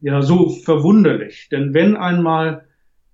ja, 0.00 0.22
so 0.22 0.50
verwunderlich. 0.50 1.48
Denn 1.50 1.74
wenn 1.74 1.96
einmal 1.96 2.64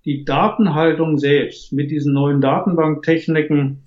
die 0.05 0.23
Datenhaltung 0.23 1.17
selbst 1.17 1.73
mit 1.73 1.91
diesen 1.91 2.13
neuen 2.13 2.41
Datenbanktechniken 2.41 3.83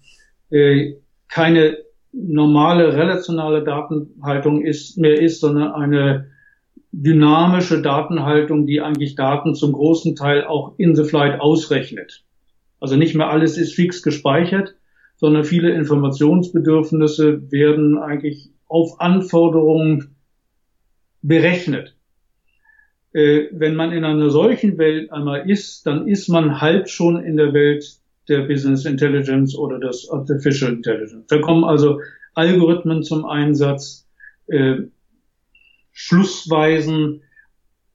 äh, 0.51 0.95
keine 1.29 1.77
normale 2.13 2.95
relationale 2.95 3.63
Datenhaltung 3.65 4.65
ist, 4.65 4.99
mehr 4.99 5.21
ist, 5.21 5.41
sondern 5.41 5.73
eine 5.73 6.31
dynamische 6.93 7.83
Datenhaltung, 7.83 8.67
die 8.67 8.81
eigentlich 8.81 9.15
Daten 9.15 9.55
zum 9.55 9.73
großen 9.73 10.17
Teil 10.17 10.45
auch 10.45 10.75
in 10.79 10.97
the 10.97 11.05
flight 11.05 11.41
ausrechnet. 11.41 12.25
Also 12.81 12.97
nicht 12.97 13.15
mehr 13.15 13.29
alles 13.29 13.59
ist 13.59 13.75
fix 13.75 14.03
gespeichert, 14.03 14.75
sondern 15.17 15.45
viele 15.45 15.73
Informationsbedürfnisse 15.73 17.51
werden 17.51 17.99
eigentlich 17.99 18.51
auf 18.69 19.01
Anforderungen 19.01 20.17
berechnet. 21.23 21.97
Äh, 23.13 23.47
wenn 23.53 23.75
man 23.75 23.93
in 23.93 24.05
einer 24.05 24.31
solchen 24.31 24.79
Welt 24.79 25.11
einmal 25.13 25.49
ist, 25.51 25.87
dann 25.87 26.07
ist 26.07 26.29
man 26.29 26.61
halb 26.61 26.89
schon 26.89 27.23
in 27.23 27.37
der 27.37 27.53
Welt 27.53 27.99
der 28.29 28.43
Business 28.43 28.85
Intelligence 28.85 29.57
oder 29.57 29.79
des 29.79 30.09
Artificial 30.11 30.73
Intelligence. 30.73 31.27
Da 31.29 31.39
kommen 31.39 31.65
also 31.65 32.01
Algorithmen 32.35 33.03
zum 33.03 33.25
Einsatz, 33.25 34.09
äh, 34.47 34.77
Schlussweisen, 35.93 37.23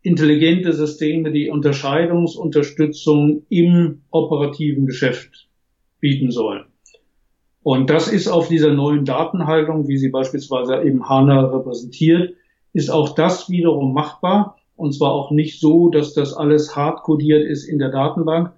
intelligente 0.02 0.74
Systeme, 0.74 1.32
die 1.32 1.50
Unterscheidungsunterstützung 1.50 3.46
im 3.50 4.02
operativen 4.12 4.86
Geschäft 4.86 5.48
bieten 6.00 6.32
sollen. 6.32 6.66
Und 7.64 7.90
das 7.90 8.10
ist 8.10 8.28
auf 8.28 8.50
dieser 8.50 8.74
neuen 8.74 9.06
Datenhaltung, 9.06 9.88
wie 9.88 9.98
sie 9.98 10.10
beispielsweise 10.10 10.84
eben 10.84 11.08
HANA 11.08 11.46
repräsentiert, 11.46 12.36
ist 12.74 12.90
auch 12.90 13.16
das 13.16 13.50
wiederum 13.50 13.94
machbar. 13.94 14.58
Und 14.76 14.94
zwar 14.94 15.14
auch 15.14 15.32
nicht 15.32 15.62
so, 15.62 15.90
dass 15.90 16.14
das 16.14 16.34
alles 16.34 16.76
hart 16.76 17.04
codiert 17.04 17.46
ist 17.46 17.64
in 17.64 17.80
der 17.80 17.90
Datenbank, 17.90 18.52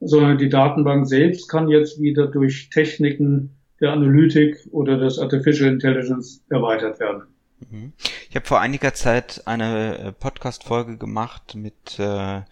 sondern 0.00 0.38
die 0.38 0.48
Datenbank 0.48 1.06
selbst 1.06 1.48
kann 1.48 1.68
jetzt 1.68 2.00
wieder 2.00 2.26
durch 2.26 2.70
Techniken 2.70 3.56
der 3.80 3.92
Analytik 3.92 4.56
oder 4.70 4.98
des 4.98 5.18
Artificial 5.18 5.70
Intelligence 5.70 6.42
erweitert 6.48 7.00
werden. 7.00 7.22
Mhm. 7.70 7.92
Ich 8.28 8.36
habe 8.36 8.46
vor 8.46 8.60
einiger 8.60 8.94
Zeit 8.94 9.42
eine 9.46 9.98
äh, 9.98 10.12
Podcast-Folge 10.12 10.96
gemacht 10.96 11.54
mit 11.54 11.98
äh, 11.98 12.42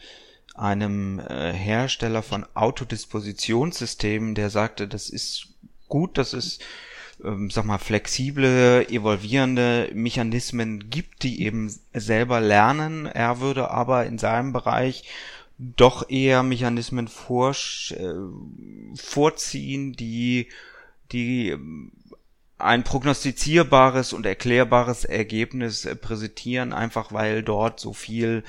einem 0.55 1.19
äh, 1.19 1.53
Hersteller 1.53 2.23
von 2.23 2.47
Autodispositionssystemen, 2.55 4.35
der 4.35 4.51
sagte, 4.51 4.87
das 4.89 5.11
ist 5.11 5.49
gut, 5.89 6.17
dass 6.17 6.33
es 6.33 6.59
ähm, 7.23 7.51
sag 7.51 7.65
mal 7.65 7.79
flexible, 7.79 8.87
evolvierende 8.89 9.91
Mechanismen 9.95 10.91
gibt, 10.91 11.23
die 11.23 11.43
eben 11.43 11.75
selber 11.93 12.41
lernen. 12.41 13.07
Er 13.07 13.41
würde 13.41 13.71
aber 13.71 14.07
in 14.07 14.19
seinem 14.19 14.53
Bereich 14.53 15.05
doch 15.59 16.09
eher 16.09 16.43
Mechanismen 16.43 17.09
vor, 17.09 17.53
äh, 17.53 18.15
vorziehen, 18.97 19.93
die, 19.93 20.49
die 21.13 21.51
ähm, 21.51 21.93
ein 22.59 22.85
prognostizierbares 22.85 24.13
und 24.13 24.27
erklärbares 24.27 25.05
Ergebnis 25.05 25.85
äh, 25.85 25.97
präsentieren, 25.97 26.73
einfach 26.73 27.13
weil 27.13 27.43
dort 27.43 27.79
so 27.79 27.93
viel 27.93 28.43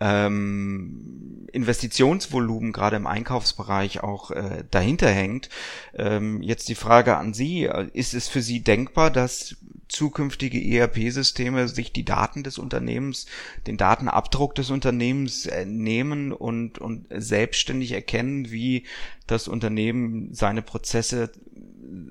ähm, 0.00 1.46
Investitionsvolumen 1.52 2.72
gerade 2.72 2.96
im 2.96 3.06
Einkaufsbereich 3.06 4.02
auch 4.02 4.30
äh, 4.30 4.64
dahinter 4.70 5.10
hängt. 5.10 5.50
Ähm, 5.94 6.42
jetzt 6.42 6.68
die 6.68 6.74
Frage 6.74 7.16
an 7.16 7.34
Sie, 7.34 7.68
ist 7.92 8.14
es 8.14 8.28
für 8.28 8.40
Sie 8.40 8.62
denkbar, 8.62 9.10
dass 9.10 9.56
zukünftige 9.90 10.58
ERP-Systeme 10.58 11.68
sich 11.68 11.92
die 11.92 12.04
Daten 12.04 12.42
des 12.42 12.58
Unternehmens, 12.58 13.26
den 13.66 13.76
Datenabdruck 13.76 14.54
des 14.54 14.70
Unternehmens 14.70 15.46
äh, 15.46 15.66
nehmen 15.66 16.32
und, 16.32 16.78
und 16.78 17.06
selbstständig 17.10 17.92
erkennen, 17.92 18.50
wie 18.50 18.84
das 19.26 19.48
Unternehmen 19.48 20.32
seine 20.32 20.62
Prozesse 20.62 21.30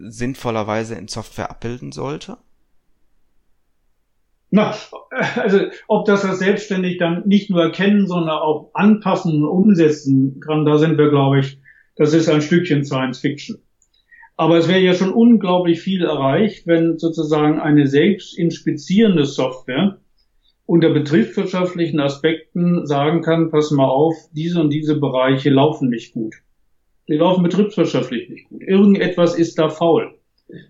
sinnvollerweise 0.08 0.96
in 0.96 1.08
Software 1.08 1.50
abbilden 1.50 1.92
sollte? 1.92 2.38
Na, 4.52 4.76
also 5.36 5.60
ob 5.88 6.06
das 6.06 6.24
das 6.24 6.40
selbstständig 6.40 6.98
dann 6.98 7.28
nicht 7.28 7.50
nur 7.50 7.62
erkennen, 7.62 8.08
sondern 8.08 8.38
auch 8.40 8.72
anpassen 8.74 9.44
und 9.44 9.48
umsetzen 9.48 10.40
kann, 10.40 10.66
da 10.66 10.78
sind 10.78 10.98
wir, 10.98 11.10
glaube 11.10 11.40
ich, 11.40 11.60
das 11.96 12.14
ist 12.14 12.30
ein 12.30 12.42
Stückchen 12.42 12.84
Science 12.84 13.20
Fiction. 13.20 13.62
Aber 14.40 14.58
es 14.58 14.70
wäre 14.70 14.80
ja 14.80 14.94
schon 14.94 15.12
unglaublich 15.12 15.82
viel 15.82 16.06
erreicht, 16.06 16.66
wenn 16.66 16.98
sozusagen 16.98 17.60
eine 17.60 17.88
selbst 17.88 18.38
inspizierende 18.38 19.26
Software 19.26 20.00
unter 20.66 20.92
betriebswirtschaftlichen 20.92 22.00
Aspekten 22.00 22.86
sagen 22.86 23.22
kann, 23.22 23.52
pass 23.52 23.70
mal 23.72 23.90
auf, 23.90 24.16
diese 24.32 24.62
und 24.62 24.70
diese 24.70 24.98
Bereiche 24.98 25.50
laufen 25.50 25.90
nicht 25.90 26.14
gut. 26.14 26.36
Die 27.10 27.18
laufen 27.18 27.44
betriebswirtschaftlich 27.44 28.30
nicht 28.30 28.48
gut. 28.48 28.62
Irgendetwas 28.64 29.38
ist 29.38 29.60
da 29.60 29.68
faul. 29.68 30.18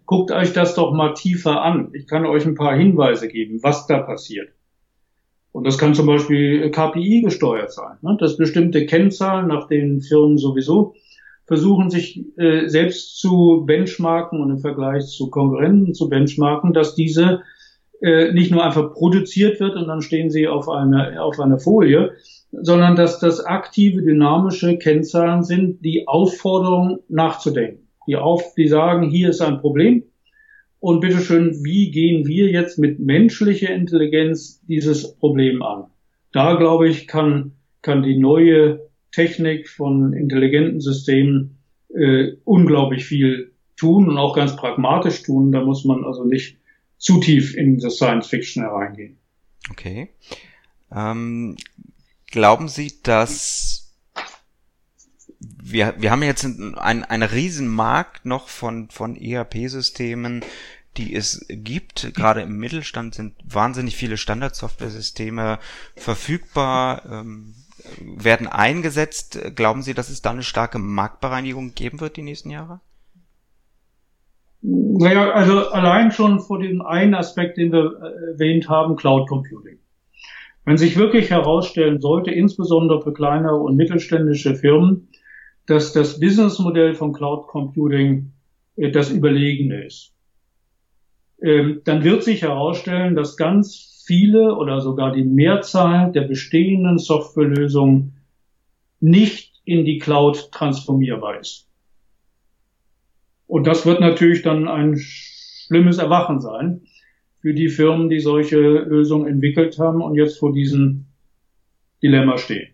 Guckt 0.07 0.31
euch 0.31 0.51
das 0.51 0.73
doch 0.73 0.91
mal 0.91 1.13
tiefer 1.13 1.61
an. 1.61 1.91
Ich 1.93 2.07
kann 2.07 2.25
euch 2.25 2.47
ein 2.47 2.55
paar 2.55 2.75
Hinweise 2.75 3.27
geben, 3.27 3.59
was 3.61 3.85
da 3.85 3.99
passiert. 3.99 4.49
Und 5.51 5.67
das 5.67 5.77
kann 5.77 5.93
zum 5.93 6.07
Beispiel 6.07 6.71
KPI 6.71 7.21
gesteuert 7.21 7.71
sein, 7.71 7.97
ne? 8.01 8.17
dass 8.19 8.35
bestimmte 8.35 8.87
Kennzahlen, 8.87 9.45
nach 9.45 9.67
denen 9.67 10.01
Firmen 10.01 10.39
sowieso 10.39 10.95
versuchen 11.49 11.89
sich 11.89 12.23
äh, 12.37 12.67
selbst 12.67 13.17
zu 13.17 13.63
benchmarken 13.65 14.39
und 14.39 14.51
im 14.51 14.59
Vergleich 14.59 15.07
zu 15.07 15.31
Konkurrenten 15.31 15.95
zu 15.95 16.07
benchmarken, 16.07 16.73
dass 16.73 16.93
diese 16.93 17.41
äh, 18.01 18.31
nicht 18.31 18.51
nur 18.51 18.63
einfach 18.63 18.93
produziert 18.93 19.59
wird 19.59 19.75
und 19.75 19.87
dann 19.87 20.03
stehen 20.03 20.29
sie 20.29 20.47
auf 20.47 20.69
einer 20.69 21.25
auf 21.25 21.39
einer 21.39 21.57
Folie, 21.57 22.11
sondern 22.51 22.95
dass 22.95 23.19
das 23.19 23.43
aktive, 23.43 24.03
dynamische 24.03 24.77
Kennzahlen 24.77 25.43
sind, 25.43 25.83
die 25.83 26.07
Aufforderung 26.07 26.99
nachzudenken, 27.09 27.87
die 28.05 28.15
auf, 28.15 28.53
die 28.53 28.67
sagen, 28.67 29.09
hier 29.09 29.31
ist 29.31 29.41
ein 29.41 29.59
Problem 29.59 30.03
und 30.79 30.99
bitteschön, 30.99 31.63
wie 31.63 31.89
gehen 31.89 32.27
wir 32.27 32.51
jetzt 32.51 32.77
mit 32.77 32.99
menschlicher 32.99 33.73
Intelligenz 33.73 34.61
dieses 34.67 35.15
Problem 35.15 35.63
an? 35.63 35.85
Da 36.31 36.53
glaube 36.53 36.87
ich, 36.87 37.07
kann 37.07 37.53
kann 37.81 38.03
die 38.03 38.19
neue 38.19 38.88
Technik, 39.11 39.69
von 39.69 40.13
intelligenten 40.13 40.81
Systemen 40.81 41.57
äh, 41.93 42.33
unglaublich 42.43 43.05
viel 43.05 43.51
tun 43.75 44.09
und 44.09 44.17
auch 44.17 44.35
ganz 44.35 44.55
pragmatisch 44.55 45.23
tun. 45.23 45.51
Da 45.51 45.63
muss 45.63 45.85
man 45.85 46.03
also 46.03 46.25
nicht 46.25 46.57
zu 46.97 47.19
tief 47.19 47.55
in 47.55 47.79
das 47.79 47.95
Science 47.95 48.27
Fiction 48.27 48.63
hereingehen. 48.63 49.17
Okay. 49.71 50.09
Ähm, 50.91 51.55
glauben 52.31 52.67
Sie, 52.67 52.93
dass 53.03 53.95
wir, 55.39 55.95
wir 55.97 56.11
haben 56.11 56.23
jetzt 56.23 56.45
einen, 56.45 56.75
einen 56.75 57.23
riesen 57.23 57.67
Markt 57.67 58.25
noch 58.25 58.49
von, 58.49 58.89
von 58.89 59.15
ERP-Systemen, 59.15 60.43
die 60.97 61.15
es 61.15 61.45
gibt. 61.49 62.13
Gerade 62.13 62.41
im 62.41 62.57
Mittelstand 62.57 63.15
sind 63.15 63.35
wahnsinnig 63.43 63.95
viele 63.95 64.17
Standardsoftware-Systeme 64.17 65.59
verfügbar. 65.95 67.03
Ähm, 67.09 67.55
werden 67.97 68.47
eingesetzt. 68.47 69.39
Glauben 69.55 69.81
Sie, 69.81 69.93
dass 69.93 70.09
es 70.09 70.21
da 70.21 70.31
eine 70.31 70.43
starke 70.43 70.79
Marktbereinigung 70.79 71.73
geben 71.75 71.99
wird 71.99 72.17
die 72.17 72.21
nächsten 72.21 72.49
Jahre? 72.49 72.81
Naja, 74.61 75.31
also 75.31 75.69
allein 75.69 76.11
schon 76.11 76.39
vor 76.41 76.59
dem 76.59 76.81
einen 76.81 77.15
Aspekt, 77.15 77.57
den 77.57 77.71
wir 77.71 77.99
äh, 78.01 78.31
erwähnt 78.33 78.67
haben, 78.67 78.97
Cloud 78.97 79.27
Computing. 79.29 79.79
Wenn 80.65 80.77
sich 80.77 80.97
wirklich 80.97 81.29
herausstellen 81.29 82.01
sollte, 82.01 82.31
insbesondere 82.31 83.01
für 83.01 83.13
kleinere 83.13 83.55
und 83.55 83.77
mittelständische 83.77 84.55
Firmen, 84.55 85.07
dass 85.65 85.93
das 85.93 86.19
Businessmodell 86.19 86.93
von 86.93 87.13
Cloud 87.13 87.47
Computing 87.47 88.33
das 88.75 89.09
überlegene 89.11 89.85
ist, 89.85 90.13
ähm, 91.41 91.81
dann 91.85 92.03
wird 92.03 92.23
sich 92.23 92.41
herausstellen, 92.41 93.15
dass 93.15 93.37
ganz 93.37 93.88
viele 94.09 94.55
oder 94.55 94.81
sogar 94.81 95.11
die 95.11 95.23
Mehrzahl 95.23 96.11
der 96.11 96.21
bestehenden 96.21 96.97
Softwarelösungen 96.97 98.15
nicht 98.99 99.61
in 99.65 99.85
die 99.85 99.99
Cloud 99.99 100.51
transformierbar 100.51 101.39
ist. 101.39 101.69
Und 103.45 103.67
das 103.67 103.85
wird 103.85 103.99
natürlich 103.99 104.41
dann 104.41 104.67
ein 104.67 104.97
schlimmes 104.97 105.99
Erwachen 105.99 106.41
sein 106.41 106.81
für 107.39 107.53
die 107.53 107.69
Firmen, 107.69 108.09
die 108.09 108.19
solche 108.19 108.57
Lösungen 108.57 109.27
entwickelt 109.27 109.77
haben 109.77 110.01
und 110.01 110.15
jetzt 110.15 110.39
vor 110.39 110.53
diesem 110.53 111.05
Dilemma 112.01 112.39
stehen. 112.39 112.69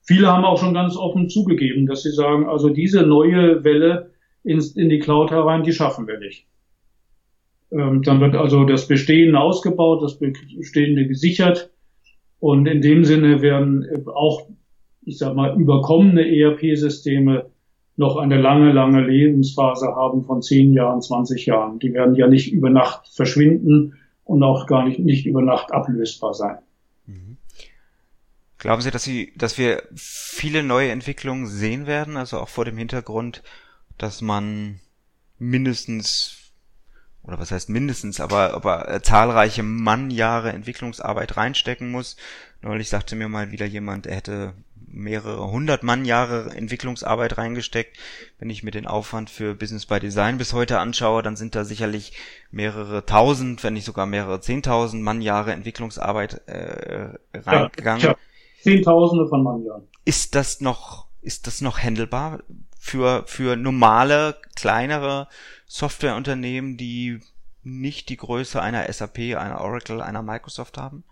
Viele 0.00 0.28
haben 0.28 0.46
auch 0.46 0.58
schon 0.58 0.72
ganz 0.72 0.96
offen 0.96 1.28
zugegeben, 1.28 1.84
dass 1.84 2.04
sie 2.04 2.10
sagen, 2.10 2.48
also 2.48 2.70
diese 2.70 3.02
neue 3.02 3.64
Welle 3.64 4.12
in, 4.44 4.62
in 4.76 4.88
die 4.88 4.98
Cloud 4.98 5.30
herein, 5.30 5.62
die 5.62 5.74
schaffen 5.74 6.06
wir 6.06 6.18
nicht. 6.18 6.46
Ähm, 7.70 8.02
dann 8.02 8.20
wird 8.20 8.34
also 8.34 8.64
das 8.64 8.88
Bestehende 8.88 9.38
ausgebaut, 9.38 10.02
das 10.02 10.18
Bestehende 10.18 11.06
gesichert 11.06 11.70
und 12.40 12.66
in 12.66 12.80
dem 12.80 13.04
Sinne 13.04 13.42
werden 13.42 13.86
auch, 14.06 14.48
ich 15.02 15.18
sag 15.18 15.34
mal, 15.34 15.60
überkommene 15.60 16.26
ERP-Systeme 16.26 17.50
noch 17.96 18.16
eine 18.16 18.40
lange, 18.40 18.72
lange 18.72 19.04
Lebensphase 19.04 19.88
haben 19.88 20.22
von 20.22 20.40
10 20.40 20.72
Jahren, 20.72 21.02
20 21.02 21.46
Jahren. 21.46 21.80
Die 21.80 21.92
werden 21.92 22.14
ja 22.14 22.28
nicht 22.28 22.52
über 22.52 22.70
Nacht 22.70 23.08
verschwinden 23.08 23.98
und 24.22 24.42
auch 24.44 24.66
gar 24.66 24.86
nicht, 24.86 25.00
nicht 25.00 25.26
über 25.26 25.42
Nacht 25.42 25.72
ablösbar 25.72 26.32
sein. 26.32 26.58
Mhm. 27.06 27.38
Glauben 28.58 28.82
Sie, 28.82 28.92
dass 28.92 29.02
Sie, 29.02 29.32
dass 29.36 29.58
wir 29.58 29.82
viele 29.96 30.62
neue 30.62 30.90
Entwicklungen 30.90 31.46
sehen 31.46 31.88
werden, 31.88 32.16
also 32.16 32.38
auch 32.38 32.48
vor 32.48 32.64
dem 32.64 32.78
Hintergrund, 32.78 33.42
dass 33.98 34.22
man 34.22 34.78
mindestens 35.40 36.37
oder 37.28 37.38
was 37.38 37.52
heißt 37.52 37.68
mindestens, 37.68 38.20
aber, 38.20 38.54
aber 38.54 38.88
äh, 38.88 39.02
zahlreiche 39.02 39.62
Mannjahre 39.62 40.50
Entwicklungsarbeit 40.52 41.36
reinstecken 41.36 41.90
muss. 41.90 42.16
Neulich 42.62 42.88
sagte 42.88 43.16
mir 43.16 43.28
mal 43.28 43.52
wieder 43.52 43.66
jemand, 43.66 44.06
er 44.06 44.16
hätte 44.16 44.54
mehrere 44.90 45.50
hundert 45.50 45.82
Mannjahre 45.82 46.50
Entwicklungsarbeit 46.56 47.36
reingesteckt. 47.36 47.98
Wenn 48.38 48.48
ich 48.48 48.62
mir 48.62 48.70
den 48.70 48.86
Aufwand 48.86 49.28
für 49.28 49.54
Business 49.54 49.84
by 49.84 50.00
Design 50.00 50.38
bis 50.38 50.54
heute 50.54 50.78
anschaue, 50.78 51.22
dann 51.22 51.36
sind 51.36 51.54
da 51.54 51.64
sicherlich 51.64 52.14
mehrere 52.50 53.04
tausend, 53.04 53.62
wenn 53.62 53.74
nicht 53.74 53.84
sogar 53.84 54.06
mehrere 54.06 54.40
zehntausend 54.40 55.02
Mannjahre 55.02 55.52
Entwicklungsarbeit 55.52 56.40
äh, 56.46 57.10
reingegangen. 57.34 58.02
Ja, 58.02 58.16
Zehntausende 58.62 59.28
von 59.28 59.42
Mannjahren. 59.42 59.82
Ist 60.06 60.34
das 60.34 60.62
noch, 60.62 61.06
ist 61.20 61.46
das 61.46 61.60
noch 61.60 61.78
handelbar 61.78 62.40
für, 62.78 63.24
für 63.26 63.56
normale, 63.56 64.36
kleinere 64.56 65.28
Softwareunternehmen, 65.66 66.76
die 66.76 67.20
nicht 67.62 68.08
die 68.08 68.16
Größe 68.16 68.62
einer 68.62 68.90
SAP, 68.90 69.18
einer 69.36 69.60
Oracle, 69.60 70.00
einer 70.00 70.22
Microsoft 70.22 70.78
haben? 70.78 71.04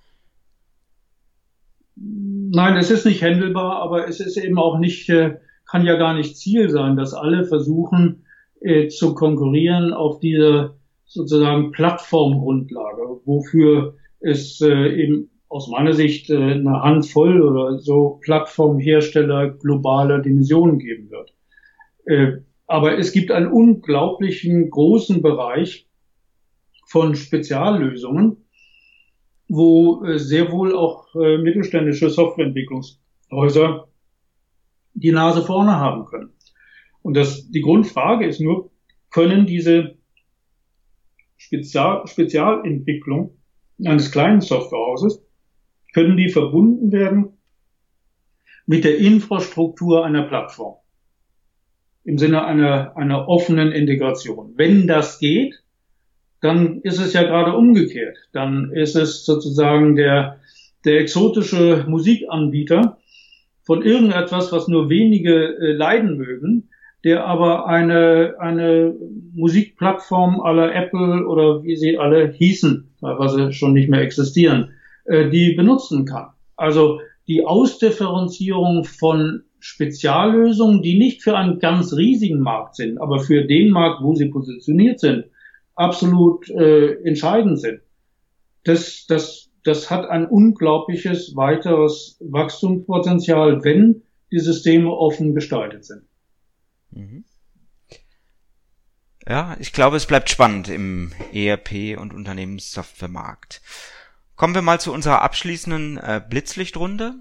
Nein, 1.97 2.77
es 2.77 2.91
ist 2.91 3.07
nicht 3.07 3.23
händelbar, 3.23 3.83
aber 3.83 4.09
es 4.09 4.21
ist 4.21 4.37
eben 4.37 4.59
auch 4.59 4.79
nicht, 4.79 5.09
äh, 5.09 5.39
kann 5.67 5.85
ja 5.85 5.97
gar 5.97 6.15
nicht 6.15 6.37
Ziel 6.37 6.71
sein, 6.71 6.97
dass 6.97 7.15
alle 7.15 7.45
versuchen 7.45 8.25
äh, 8.61 8.89
zu 8.89 9.15
konkurrieren 9.15 9.93
auf 9.93 10.21
diese 10.21 10.77
sozusagen 11.05 11.73
Plattformgrundlage, 11.73 13.21
wofür 13.25 13.97
es 14.21 14.61
äh, 14.61 14.89
eben 15.03 15.31
aus 15.49 15.69
meiner 15.69 15.93
Sicht 15.93 16.31
äh, 16.31 16.37
eine 16.37 16.83
Handvoll 16.83 17.43
oder 17.43 17.79
so 17.79 18.19
Plattformhersteller 18.23 19.51
globaler 19.51 20.19
Dimensionen 20.21 20.79
geben 20.79 21.11
wird. 21.11 21.36
Äh, 22.07 22.39
aber 22.67 22.99
es 22.99 23.13
gibt 23.13 23.31
einen 23.31 23.49
unglaublichen 23.49 24.71
großen 24.71 25.23
Bereich 25.23 25.89
von 26.87 27.15
Speziallösungen, 27.15 28.45
wo 29.49 30.05
äh, 30.05 30.19
sehr 30.19 30.51
wohl 30.51 30.75
auch 30.75 31.15
äh, 31.15 31.39
mittelständische 31.39 32.11
Softwareentwicklungshäuser 32.11 33.89
die 34.95 35.13
Nase 35.13 35.43
vorne 35.43 35.77
haben 35.77 36.07
können. 36.07 36.31
Und 37.03 37.15
das, 37.15 37.51
die 37.51 37.61
Grundfrage 37.61 38.27
ist 38.27 38.41
nur, 38.41 38.71
können 39.11 39.47
diese 39.47 39.97
Spezial, 41.37 42.07
Spezialentwicklung 42.07 43.37
eines 43.85 44.11
kleinen 44.11 44.41
Softwarehauses, 44.41 45.23
können 45.93 46.17
die 46.17 46.31
verbunden 46.31 46.93
werden 46.93 47.39
mit 48.67 48.85
der 48.85 48.99
Infrastruktur 48.99 50.05
einer 50.05 50.23
Plattform? 50.23 50.77
Im 52.07 52.19
Sinne 52.19 52.45
einer, 52.45 52.97
einer 52.97 53.29
offenen 53.29 53.73
Integration. 53.73 54.55
Wenn 54.57 54.87
das 54.87 55.19
geht, 55.19 55.63
dann 56.41 56.81
ist 56.83 57.01
es 57.01 57.13
ja 57.13 57.25
gerade 57.25 57.57
umgekehrt. 57.57 58.17
Dann 58.33 58.71
ist 58.73 58.95
es 58.95 59.25
sozusagen 59.25 59.97
der, 59.97 60.39
der 60.85 61.01
exotische 61.01 61.85
Musikanbieter 61.89 62.99
von 63.63 63.83
irgendetwas, 63.83 64.53
was 64.53 64.69
nur 64.69 64.89
wenige 64.89 65.59
äh, 65.59 65.73
leiden 65.73 66.17
mögen, 66.17 66.69
der 67.03 67.27
aber 67.27 67.67
eine, 67.67 68.37
eine 68.39 68.95
Musikplattform 69.35 70.41
aller 70.41 70.75
Apple 70.75 71.27
oder 71.27 71.65
wie 71.65 71.77
sie 71.77 71.99
alle 71.99 72.31
hießen, 72.31 72.89
teilweise 73.01 73.53
schon 73.53 73.73
nicht 73.73 73.89
mehr 73.89 74.03
existieren, 74.03 74.71
äh, 75.05 75.29
die 75.29 75.55
benutzen 75.55 76.05
kann. 76.05 76.29
Also 76.55 77.01
die 77.27 77.45
Ausdifferenzierung 77.45 78.85
von 78.85 79.43
Speziallösungen, 79.59 80.83
die 80.83 80.99
nicht 80.99 81.23
für 81.23 81.37
einen 81.37 81.59
ganz 81.59 81.93
riesigen 81.95 82.41
Markt 82.41 82.77
sind, 82.77 82.99
aber 82.99 83.21
für 83.21 83.45
den 83.45 83.71
Markt, 83.71 84.03
wo 84.03 84.15
sie 84.15 84.27
positioniert 84.27 85.01
sind, 85.01 85.27
absolut 85.75 86.49
äh, 86.51 86.95
entscheidend 87.03 87.61
sind. 87.61 87.81
Das, 88.65 89.07
das, 89.07 89.51
das 89.65 89.91
hat 89.91 90.09
ein 90.09 90.27
unglaubliches 90.27 91.37
weiteres 91.37 92.17
Wachstumspotenzial, 92.21 93.63
wenn 93.65 94.03
die 94.33 94.41
Systeme 94.41 94.91
offen 94.91 95.35
gestaltet 95.35 95.85
sind. 95.85 96.03
Mhm. 96.91 97.25
Ja, 99.29 99.57
ich 99.59 99.73
glaube, 99.73 99.97
es 99.97 100.07
bleibt 100.07 100.31
spannend 100.31 100.69
im 100.69 101.13
ERP- 101.33 101.97
und 101.97 102.15
Unternehmenssoftwaremarkt. 102.15 103.61
Kommen 104.37 104.55
wir 104.55 104.63
mal 104.63 104.81
zu 104.81 104.93
unserer 104.93 105.23
abschließenden 105.23 105.97
äh, 105.97 106.21
Blitzlichtrunde. 106.29 107.15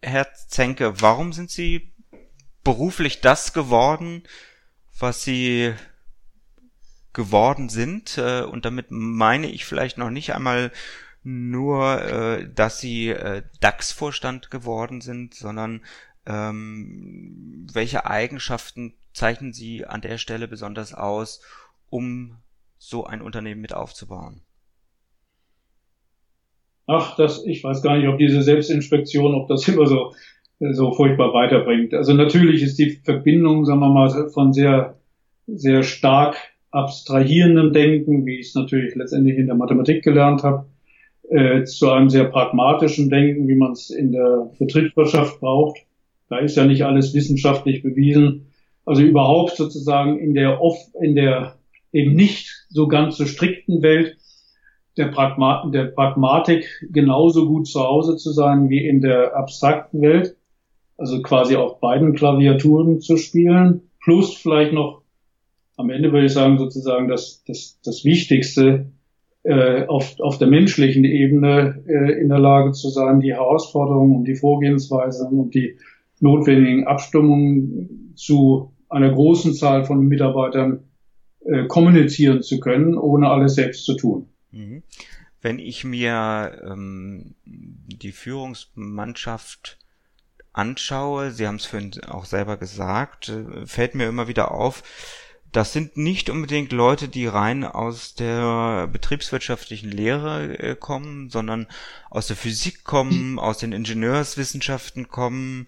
Herr 0.00 0.32
Zenke, 0.32 1.00
warum 1.00 1.32
sind 1.32 1.50
Sie 1.50 1.92
beruflich 2.62 3.20
das 3.20 3.52
geworden, 3.52 4.22
was 4.98 5.24
Sie 5.24 5.74
geworden 7.12 7.68
sind? 7.68 8.18
Äh, 8.18 8.42
und 8.42 8.64
damit 8.64 8.90
meine 8.90 9.50
ich 9.50 9.64
vielleicht 9.64 9.98
noch 9.98 10.10
nicht 10.10 10.34
einmal 10.34 10.70
nur, 11.24 12.02
äh, 12.02 12.48
dass 12.52 12.78
Sie 12.78 13.08
äh, 13.08 13.42
DAX-Vorstand 13.60 14.50
geworden 14.50 15.00
sind, 15.00 15.34
sondern 15.34 15.84
ähm, 16.26 17.66
welche 17.72 18.06
Eigenschaften 18.06 18.94
zeichnen 19.12 19.52
Sie 19.52 19.84
an 19.84 20.00
der 20.00 20.18
Stelle 20.18 20.46
besonders 20.46 20.94
aus, 20.94 21.40
um 21.90 22.38
so 22.78 23.04
ein 23.04 23.20
Unternehmen 23.20 23.60
mit 23.60 23.72
aufzubauen? 23.72 24.42
Ach, 26.88 27.14
das, 27.16 27.44
ich 27.46 27.62
weiß 27.62 27.82
gar 27.82 27.96
nicht, 27.96 28.08
ob 28.08 28.18
diese 28.18 28.42
Selbstinspektion, 28.42 29.34
ob 29.34 29.46
das 29.46 29.68
immer 29.68 29.86
so, 29.86 30.12
so 30.58 30.92
furchtbar 30.92 31.32
weiterbringt. 31.32 31.94
Also 31.94 32.14
natürlich 32.14 32.62
ist 32.62 32.78
die 32.78 32.98
Verbindung, 33.04 33.64
sagen 33.64 33.78
wir 33.78 33.90
mal, 33.90 34.28
von 34.30 34.52
sehr, 34.52 34.96
sehr 35.46 35.84
stark 35.84 36.36
abstrahierendem 36.70 37.72
Denken, 37.72 38.26
wie 38.26 38.40
ich 38.40 38.48
es 38.48 38.54
natürlich 38.54 38.94
letztendlich 38.96 39.38
in 39.38 39.46
der 39.46 39.54
Mathematik 39.54 40.02
gelernt 40.02 40.42
habe, 40.42 40.66
äh, 41.30 41.64
zu 41.64 41.90
einem 41.90 42.10
sehr 42.10 42.24
pragmatischen 42.24 43.08
Denken, 43.08 43.46
wie 43.48 43.54
man 43.54 43.72
es 43.72 43.90
in 43.90 44.12
der 44.12 44.50
Betriebswirtschaft 44.58 45.40
braucht. 45.40 45.78
Da 46.28 46.38
ist 46.38 46.56
ja 46.56 46.66
nicht 46.66 46.84
alles 46.84 47.14
wissenschaftlich 47.14 47.82
bewiesen. 47.82 48.46
Also 48.84 49.02
überhaupt 49.02 49.56
sozusagen 49.56 50.18
in 50.18 50.34
der 50.34 50.60
off, 50.60 50.78
in 51.00 51.14
der 51.14 51.56
eben 51.92 52.14
nicht 52.14 52.66
so 52.68 52.86
ganz 52.88 53.16
so 53.16 53.24
strikten 53.24 53.82
Welt 53.82 54.17
der, 54.98 55.06
Pragma 55.06 55.68
der 55.72 55.84
Pragmatik 55.84 56.66
genauso 56.90 57.46
gut 57.46 57.66
zu 57.66 57.80
Hause 57.80 58.16
zu 58.16 58.32
sein 58.32 58.68
wie 58.68 58.86
in 58.86 59.00
der 59.00 59.36
abstrakten 59.36 60.02
Welt. 60.02 60.36
Also 60.96 61.22
quasi 61.22 61.56
auf 61.56 61.80
beiden 61.80 62.14
Klaviaturen 62.14 63.00
zu 63.00 63.16
spielen. 63.16 63.82
Plus 64.02 64.34
vielleicht 64.34 64.72
noch, 64.72 65.02
am 65.76 65.90
Ende 65.90 66.12
würde 66.12 66.26
ich 66.26 66.32
sagen, 66.32 66.58
sozusagen 66.58 67.08
das, 67.08 67.44
das, 67.46 67.80
das 67.84 68.04
Wichtigste, 68.04 68.90
äh, 69.44 69.86
auf, 69.86 70.18
auf 70.20 70.38
der 70.38 70.48
menschlichen 70.48 71.04
Ebene 71.04 71.82
äh, 71.86 72.20
in 72.20 72.28
der 72.28 72.40
Lage 72.40 72.72
zu 72.72 72.90
sein, 72.90 73.20
die 73.20 73.32
Herausforderungen 73.32 74.16
und 74.16 74.24
die 74.24 74.34
Vorgehensweisen 74.34 75.38
und 75.38 75.54
die 75.54 75.76
notwendigen 76.20 76.86
Abstimmungen 76.86 78.12
zu 78.16 78.72
einer 78.88 79.10
großen 79.10 79.54
Zahl 79.54 79.84
von 79.84 80.06
Mitarbeitern 80.06 80.80
äh, 81.44 81.66
kommunizieren 81.66 82.42
zu 82.42 82.58
können, 82.58 82.98
ohne 82.98 83.28
alles 83.30 83.54
selbst 83.54 83.84
zu 83.84 83.94
tun. 83.94 84.26
Mhm. 84.58 84.82
Wenn 85.40 85.60
ich 85.60 85.84
mir 85.84 86.60
ähm, 86.68 87.34
die 87.44 88.12
Führungsmannschaft 88.12 89.78
anschaue, 90.52 91.30
Sie 91.30 91.46
haben 91.46 91.56
es 91.56 91.66
vorhin 91.66 91.92
auch 92.04 92.24
selber 92.24 92.56
gesagt, 92.56 93.28
äh, 93.28 93.66
fällt 93.66 93.94
mir 93.94 94.08
immer 94.08 94.26
wieder 94.26 94.50
auf, 94.50 94.82
das 95.52 95.72
sind 95.72 95.96
nicht 95.96 96.28
unbedingt 96.28 96.72
Leute, 96.72 97.08
die 97.08 97.26
rein 97.26 97.64
aus 97.64 98.14
der 98.14 98.86
betriebswirtschaftlichen 98.88 99.90
Lehre 99.90 100.58
äh, 100.58 100.76
kommen, 100.76 101.30
sondern 101.30 101.68
aus 102.10 102.26
der 102.26 102.36
Physik 102.36 102.84
kommen, 102.84 103.38
aus 103.38 103.58
den 103.58 103.72
Ingenieurswissenschaften 103.72 105.08
kommen. 105.08 105.66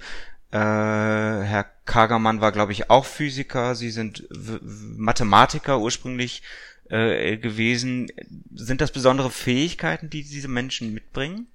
Äh, 0.50 0.58
Herr 0.58 1.64
Kagermann 1.84 2.40
war, 2.40 2.50
glaube 2.50 2.72
ich, 2.72 2.90
auch 2.90 3.04
Physiker. 3.04 3.76
Sie 3.76 3.90
sind 3.90 4.28
Mathematiker 4.60 5.78
ursprünglich 5.78 6.42
äh, 6.90 7.36
gewesen. 7.36 8.08
Sind 8.54 8.80
das 8.80 8.92
besondere 8.92 9.30
Fähigkeiten, 9.30 10.10
die 10.10 10.22
diese 10.22 10.48
Menschen 10.48 10.92
mitbringen? 10.92 11.46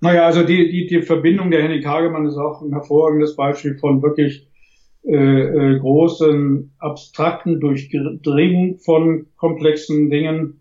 Naja, 0.00 0.26
also 0.26 0.42
die, 0.42 0.70
die, 0.70 0.86
die 0.86 1.02
Verbindung 1.02 1.50
der 1.50 1.62
Henning 1.62 1.82
Kagemann 1.82 2.26
ist 2.26 2.36
auch 2.36 2.60
ein 2.60 2.72
hervorragendes 2.72 3.34
Beispiel 3.36 3.78
von 3.78 4.02
wirklich 4.02 4.46
äh, 5.04 5.14
äh, 5.14 5.78
großen 5.78 6.72
abstrakten 6.78 7.60
Durchdringung 7.60 8.78
von 8.78 9.26
komplexen 9.36 10.10
Dingen 10.10 10.60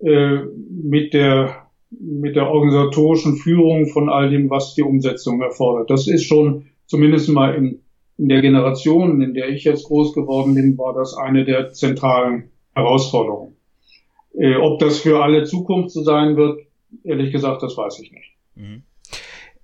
äh, 0.00 0.38
mit 0.70 1.12
der 1.12 1.66
mit 1.90 2.36
der 2.36 2.48
organisatorischen 2.48 3.34
Führung 3.34 3.88
von 3.88 4.08
all 4.08 4.30
dem, 4.30 4.48
was 4.48 4.74
die 4.74 4.84
Umsetzung 4.84 5.42
erfordert. 5.42 5.90
Das 5.90 6.06
ist 6.06 6.24
schon 6.24 6.66
zumindest 6.86 7.28
mal 7.30 7.54
in, 7.56 7.80
in 8.16 8.28
der 8.28 8.42
Generation, 8.42 9.20
in 9.20 9.34
der 9.34 9.48
ich 9.48 9.64
jetzt 9.64 9.86
groß 9.86 10.14
geworden 10.14 10.54
bin, 10.54 10.78
war 10.78 10.94
das 10.94 11.16
eine 11.16 11.44
der 11.44 11.72
zentralen 11.72 12.50
Herausforderungen. 12.74 13.56
Äh, 14.34 14.56
ob 14.56 14.78
das 14.78 15.00
für 15.00 15.22
alle 15.22 15.44
Zukunft 15.44 15.90
so 15.90 16.02
sein 16.02 16.36
wird, 16.36 16.60
ehrlich 17.04 17.32
gesagt, 17.32 17.62
das 17.62 17.76
weiß 17.76 18.00
ich 18.00 18.12
nicht. 18.12 18.36
Mhm. 18.54 18.82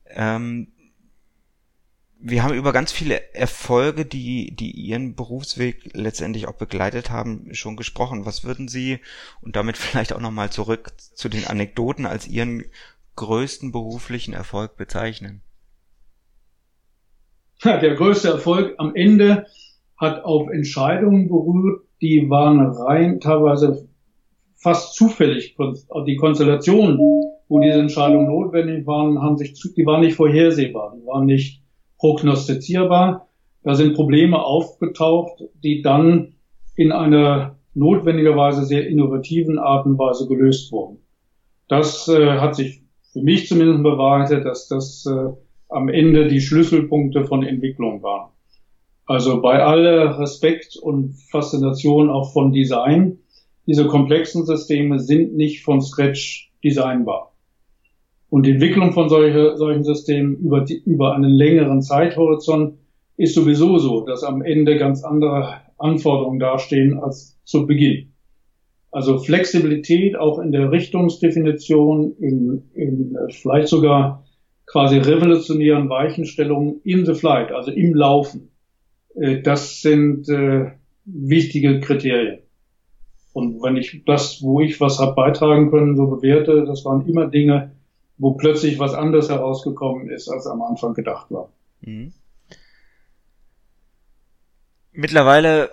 Ähm, 0.08 0.68
wir 2.18 2.42
haben 2.42 2.54
über 2.54 2.72
ganz 2.72 2.92
viele 2.92 3.34
Erfolge, 3.34 4.04
die, 4.04 4.54
die 4.56 4.70
Ihren 4.70 5.14
Berufsweg 5.14 5.90
letztendlich 5.92 6.48
auch 6.48 6.54
begleitet 6.54 7.10
haben, 7.10 7.48
schon 7.52 7.76
gesprochen. 7.76 8.26
Was 8.26 8.44
würden 8.44 8.68
Sie, 8.68 8.98
und 9.42 9.56
damit 9.56 9.76
vielleicht 9.76 10.12
auch 10.12 10.20
nochmal 10.20 10.50
zurück 10.50 10.92
zu 10.96 11.28
den 11.28 11.46
Anekdoten, 11.46 12.06
als 12.06 12.26
Ihren 12.26 12.64
größten 13.16 13.72
beruflichen 13.72 14.34
Erfolg 14.34 14.76
bezeichnen? 14.76 15.42
Ja, 17.62 17.78
der 17.78 17.94
größte 17.94 18.28
Erfolg 18.28 18.74
am 18.78 18.94
Ende 18.94 19.46
hat 19.96 20.24
auf 20.24 20.50
Entscheidungen 20.50 21.28
berührt, 21.28 21.82
die 22.02 22.28
waren 22.28 22.60
rein 22.60 23.20
teilweise 23.20 23.88
fast 24.56 24.94
zufällig. 24.94 25.56
Die 26.06 26.16
Konstellationen, 26.16 26.98
wo 26.98 27.60
diese 27.60 27.78
Entscheidungen 27.78 28.26
notwendig 28.26 28.86
waren, 28.86 29.20
haben 29.22 29.36
sich, 29.36 29.54
die 29.54 29.86
waren 29.86 30.00
nicht 30.00 30.16
vorhersehbar, 30.16 30.94
die 30.96 31.06
waren 31.06 31.26
nicht 31.26 31.62
prognostizierbar. 31.98 33.28
Da 33.62 33.74
sind 33.74 33.94
Probleme 33.94 34.44
aufgetaucht, 34.44 35.42
die 35.62 35.82
dann 35.82 36.34
in 36.76 36.92
einer 36.92 37.56
notwendigerweise 37.74 38.64
sehr 38.64 38.86
innovativen 38.86 39.58
Art 39.58 39.86
und 39.86 39.98
Weise 39.98 40.26
gelöst 40.26 40.72
wurden. 40.72 40.98
Das 41.68 42.08
äh, 42.08 42.38
hat 42.38 42.54
sich 42.54 42.82
für 43.12 43.22
mich 43.22 43.48
zumindest 43.48 43.82
bewahrheitet, 43.82 44.44
dass 44.44 44.68
das 44.68 45.04
äh, 45.06 45.32
am 45.68 45.88
Ende 45.88 46.28
die 46.28 46.40
Schlüsselpunkte 46.40 47.24
von 47.24 47.42
Entwicklung 47.42 48.02
waren. 48.02 48.30
Also 49.06 49.40
bei 49.40 49.62
aller 49.62 50.18
Respekt 50.18 50.76
und 50.76 51.14
Faszination 51.30 52.10
auch 52.10 52.32
von 52.32 52.52
Design, 52.52 53.18
diese 53.66 53.86
komplexen 53.86 54.46
Systeme 54.46 54.98
sind 54.98 55.34
nicht 55.34 55.62
von 55.62 55.80
Scratch 55.80 56.52
designbar. 56.62 57.32
Und 58.28 58.46
die 58.46 58.52
Entwicklung 58.52 58.92
von 58.92 59.08
solche, 59.08 59.56
solchen 59.56 59.84
Systemen 59.84 60.36
über, 60.36 60.60
die, 60.62 60.82
über 60.84 61.14
einen 61.14 61.30
längeren 61.30 61.82
Zeithorizont 61.82 62.78
ist 63.16 63.34
sowieso 63.34 63.78
so, 63.78 64.04
dass 64.04 64.24
am 64.24 64.42
Ende 64.42 64.78
ganz 64.78 65.04
andere 65.04 65.60
Anforderungen 65.78 66.38
dastehen 66.38 66.98
als 66.98 67.38
zu 67.44 67.66
Beginn. 67.66 68.12
Also 68.90 69.18
Flexibilität 69.18 70.16
auch 70.16 70.38
in 70.38 70.52
der 70.52 70.70
Richtungsdefinition, 70.70 72.14
in, 72.18 72.62
in 72.74 73.16
vielleicht 73.30 73.68
sogar 73.68 74.24
quasi 74.66 74.98
revolutionären 74.98 75.88
Weichenstellungen 75.88 76.80
in 76.82 77.06
the 77.06 77.14
flight, 77.14 77.52
also 77.52 77.70
im 77.70 77.94
Laufen. 77.94 78.50
Äh, 79.14 79.42
das 79.42 79.80
sind 79.80 80.28
äh, 80.28 80.72
wichtige 81.04 81.80
Kriterien. 81.80 82.38
Und 83.36 83.62
wenn 83.62 83.76
ich 83.76 84.02
das, 84.06 84.40
wo 84.40 84.62
ich 84.62 84.80
was 84.80 84.98
habe 84.98 85.14
beitragen 85.14 85.70
können, 85.70 85.94
so 85.94 86.06
bewerte, 86.06 86.64
das 86.64 86.86
waren 86.86 87.06
immer 87.06 87.26
Dinge, 87.26 87.70
wo 88.16 88.30
plötzlich 88.32 88.78
was 88.78 88.94
anderes 88.94 89.28
herausgekommen 89.28 90.08
ist, 90.08 90.30
als 90.30 90.46
am 90.46 90.62
Anfang 90.62 90.94
gedacht 90.94 91.26
war. 91.28 91.50
Mhm. 91.82 92.14
Mittlerweile, 94.90 95.68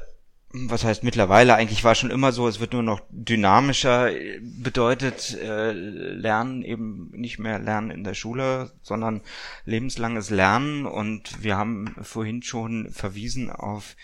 was 0.52 0.84
heißt 0.84 1.06
mittlerweile, 1.06 1.56
eigentlich 1.56 1.86
war 1.86 1.96
schon 1.96 2.12
immer 2.12 2.34
so, 2.34 2.50
es 2.50 2.60
wird 2.60 2.74
nur 2.74 2.84
noch 2.84 3.00
dynamischer, 3.10 4.12
bedeutet 4.42 5.38
äh, 5.42 5.72
Lernen 5.72 6.64
eben 6.64 7.12
nicht 7.16 7.40
mehr 7.40 7.60
Lernen 7.60 7.92
in 7.92 8.04
der 8.04 8.14
Schule, 8.14 8.72
sondern 8.82 9.22
lebenslanges 9.64 10.30
Lernen 10.30 10.86
und 10.86 11.42
wir 11.42 11.56
haben 11.56 11.96
vorhin 12.02 12.44
schon 12.44 12.90
verwiesen 12.92 13.50
auf 13.50 13.96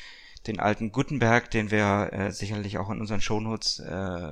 den 0.47 0.59
alten 0.59 0.91
Gutenberg, 0.91 1.51
den 1.51 1.69
wir 1.69 2.09
äh, 2.13 2.31
sicherlich 2.31 2.77
auch 2.77 2.89
in 2.89 3.01
unseren 3.01 3.21
Shownotes 3.21 3.79
äh, 3.79 4.31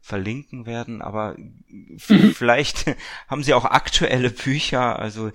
verlinken 0.00 0.66
werden, 0.66 1.02
aber 1.02 1.36
mhm. 1.38 1.98
vielleicht 1.98 2.86
haben 3.28 3.42
Sie 3.42 3.54
auch 3.54 3.64
aktuelle 3.64 4.30
Bücher, 4.30 4.98
also 4.98 5.30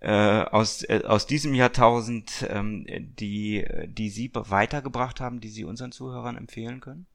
äh, 0.00 0.10
aus, 0.10 0.82
äh, 0.84 1.02
aus 1.04 1.26
diesem 1.26 1.54
Jahrtausend, 1.54 2.46
ähm, 2.48 2.86
die, 3.18 3.66
die 3.86 4.10
Sie 4.10 4.30
weitergebracht 4.32 5.20
haben, 5.20 5.40
die 5.40 5.50
Sie 5.50 5.64
unseren 5.64 5.92
Zuhörern 5.92 6.36
empfehlen 6.36 6.80
können? 6.80 7.06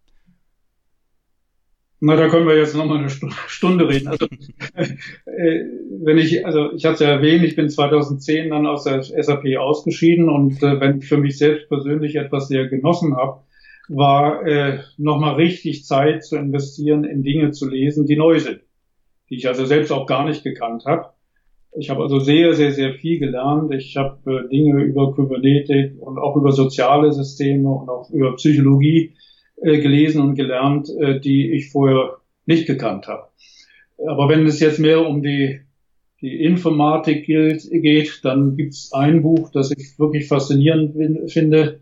Na, 2.06 2.18
da 2.18 2.28
können 2.28 2.46
wir 2.50 2.58
jetzt 2.58 2.76
nochmal 2.76 2.98
eine 2.98 3.10
Stunde 3.10 3.88
reden. 3.88 4.10
Also, 4.10 4.26
äh, 4.76 5.64
wenn 6.04 6.18
ich, 6.18 6.46
also 6.46 6.74
ich 6.74 6.84
hatte 6.84 6.96
es 6.96 7.00
ja 7.00 7.08
erwähnt, 7.08 7.46
ich 7.46 7.56
bin 7.56 7.70
2010 7.70 8.50
dann 8.50 8.68
aus 8.68 8.84
der 8.84 9.04
SAP 9.04 9.58
ausgeschieden 9.58 10.28
und 10.28 10.62
äh, 10.62 10.82
wenn 10.82 10.98
ich 10.98 11.06
für 11.06 11.16
mich 11.16 11.38
selbst 11.38 11.70
persönlich 11.70 12.18
etwas 12.18 12.50
sehr 12.50 12.68
genossen 12.68 13.16
habe, 13.16 13.44
war 13.88 14.46
äh, 14.46 14.80
nochmal 14.98 15.36
richtig 15.36 15.86
Zeit 15.86 16.26
zu 16.26 16.36
investieren, 16.36 17.06
in 17.06 17.24
Dinge 17.24 17.52
zu 17.52 17.70
lesen, 17.70 18.06
die 18.06 18.18
neu 18.18 18.38
sind, 18.38 18.60
die 19.30 19.36
ich 19.36 19.48
also 19.48 19.64
selbst 19.64 19.94
auch 19.94 20.06
gar 20.06 20.28
nicht 20.28 20.44
gekannt 20.44 20.84
habe. 20.86 21.06
Ich 21.80 21.90
habe 21.90 22.02
also 22.02 22.20
sehr, 22.20 22.54
sehr, 22.54 22.74
sehr 22.74 22.96
viel 22.96 23.18
gelernt. 23.18 23.74
Ich 23.74 23.96
habe 23.96 24.20
äh, 24.30 24.50
Dinge 24.50 24.84
über 24.84 25.16
Kybernetik 25.16 25.94
und 26.02 26.18
auch 26.18 26.36
über 26.36 26.52
soziale 26.52 27.14
Systeme 27.14 27.70
und 27.70 27.88
auch 27.88 28.10
über 28.10 28.36
Psychologie 28.36 29.14
äh, 29.16 29.33
gelesen 29.64 30.22
und 30.22 30.36
gelernt, 30.36 30.90
äh, 31.00 31.20
die 31.20 31.52
ich 31.52 31.72
vorher 31.72 32.18
nicht 32.46 32.68
gekannt 32.68 33.08
habe. 33.08 33.28
Aber 33.98 34.30
wenn 34.30 34.46
es 34.46 34.60
jetzt 34.60 34.80
mehr 34.80 35.06
um 35.06 35.22
die, 35.22 35.62
die 36.22 36.44
Informatik 36.44 37.26
gilt, 37.26 37.70
geht, 37.72 38.20
dann 38.24 38.56
gibt 38.56 38.74
es 38.74 38.92
ein 38.94 39.22
Buch, 39.22 39.52
das 39.52 39.72
ich 39.72 39.98
wirklich 39.98 40.28
faszinierend 40.28 41.32
finde. 41.32 41.82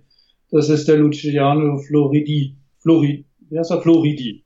Das 0.52 0.70
ist 0.70 0.88
der 0.88 0.98
Luciano 0.98 1.80
Floridi. 1.80 2.56
Floridi, 2.80 3.26
wie 3.50 3.58
heißt 3.58 3.72
er? 3.72 3.82
Floridi. 3.82 4.44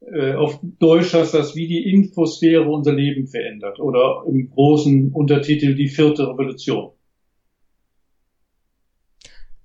Äh, 0.00 0.34
auf 0.34 0.60
Deutsch 0.62 1.12
heißt 1.14 1.34
das, 1.34 1.56
wie 1.56 1.66
die 1.66 1.90
Infosphäre 1.90 2.68
unser 2.68 2.92
Leben 2.92 3.26
verändert. 3.26 3.80
Oder 3.80 4.24
im 4.28 4.50
großen 4.50 5.12
Untertitel 5.12 5.74
die 5.74 5.88
vierte 5.88 6.28
Revolution. 6.28 6.92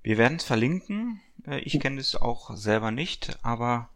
Wir 0.02 0.18
werden 0.18 0.36
es 0.36 0.44
verlinken. 0.44 1.20
Äh, 1.46 1.60
ich 1.60 1.78
kenne 1.80 2.00
es 2.00 2.16
auch 2.16 2.56
selber 2.56 2.90
nicht, 2.90 3.38
aber 3.42 3.88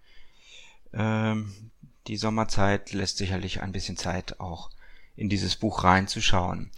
ähm, 0.92 1.70
die 2.06 2.16
Sommerzeit 2.16 2.92
lässt 2.92 3.18
sicherlich 3.18 3.60
ein 3.62 3.72
bisschen 3.72 3.96
Zeit 3.96 4.40
auch 4.40 4.70
in 5.16 5.28
dieses 5.28 5.56
Buch 5.56 5.84
reinzuschauen. 5.84 6.70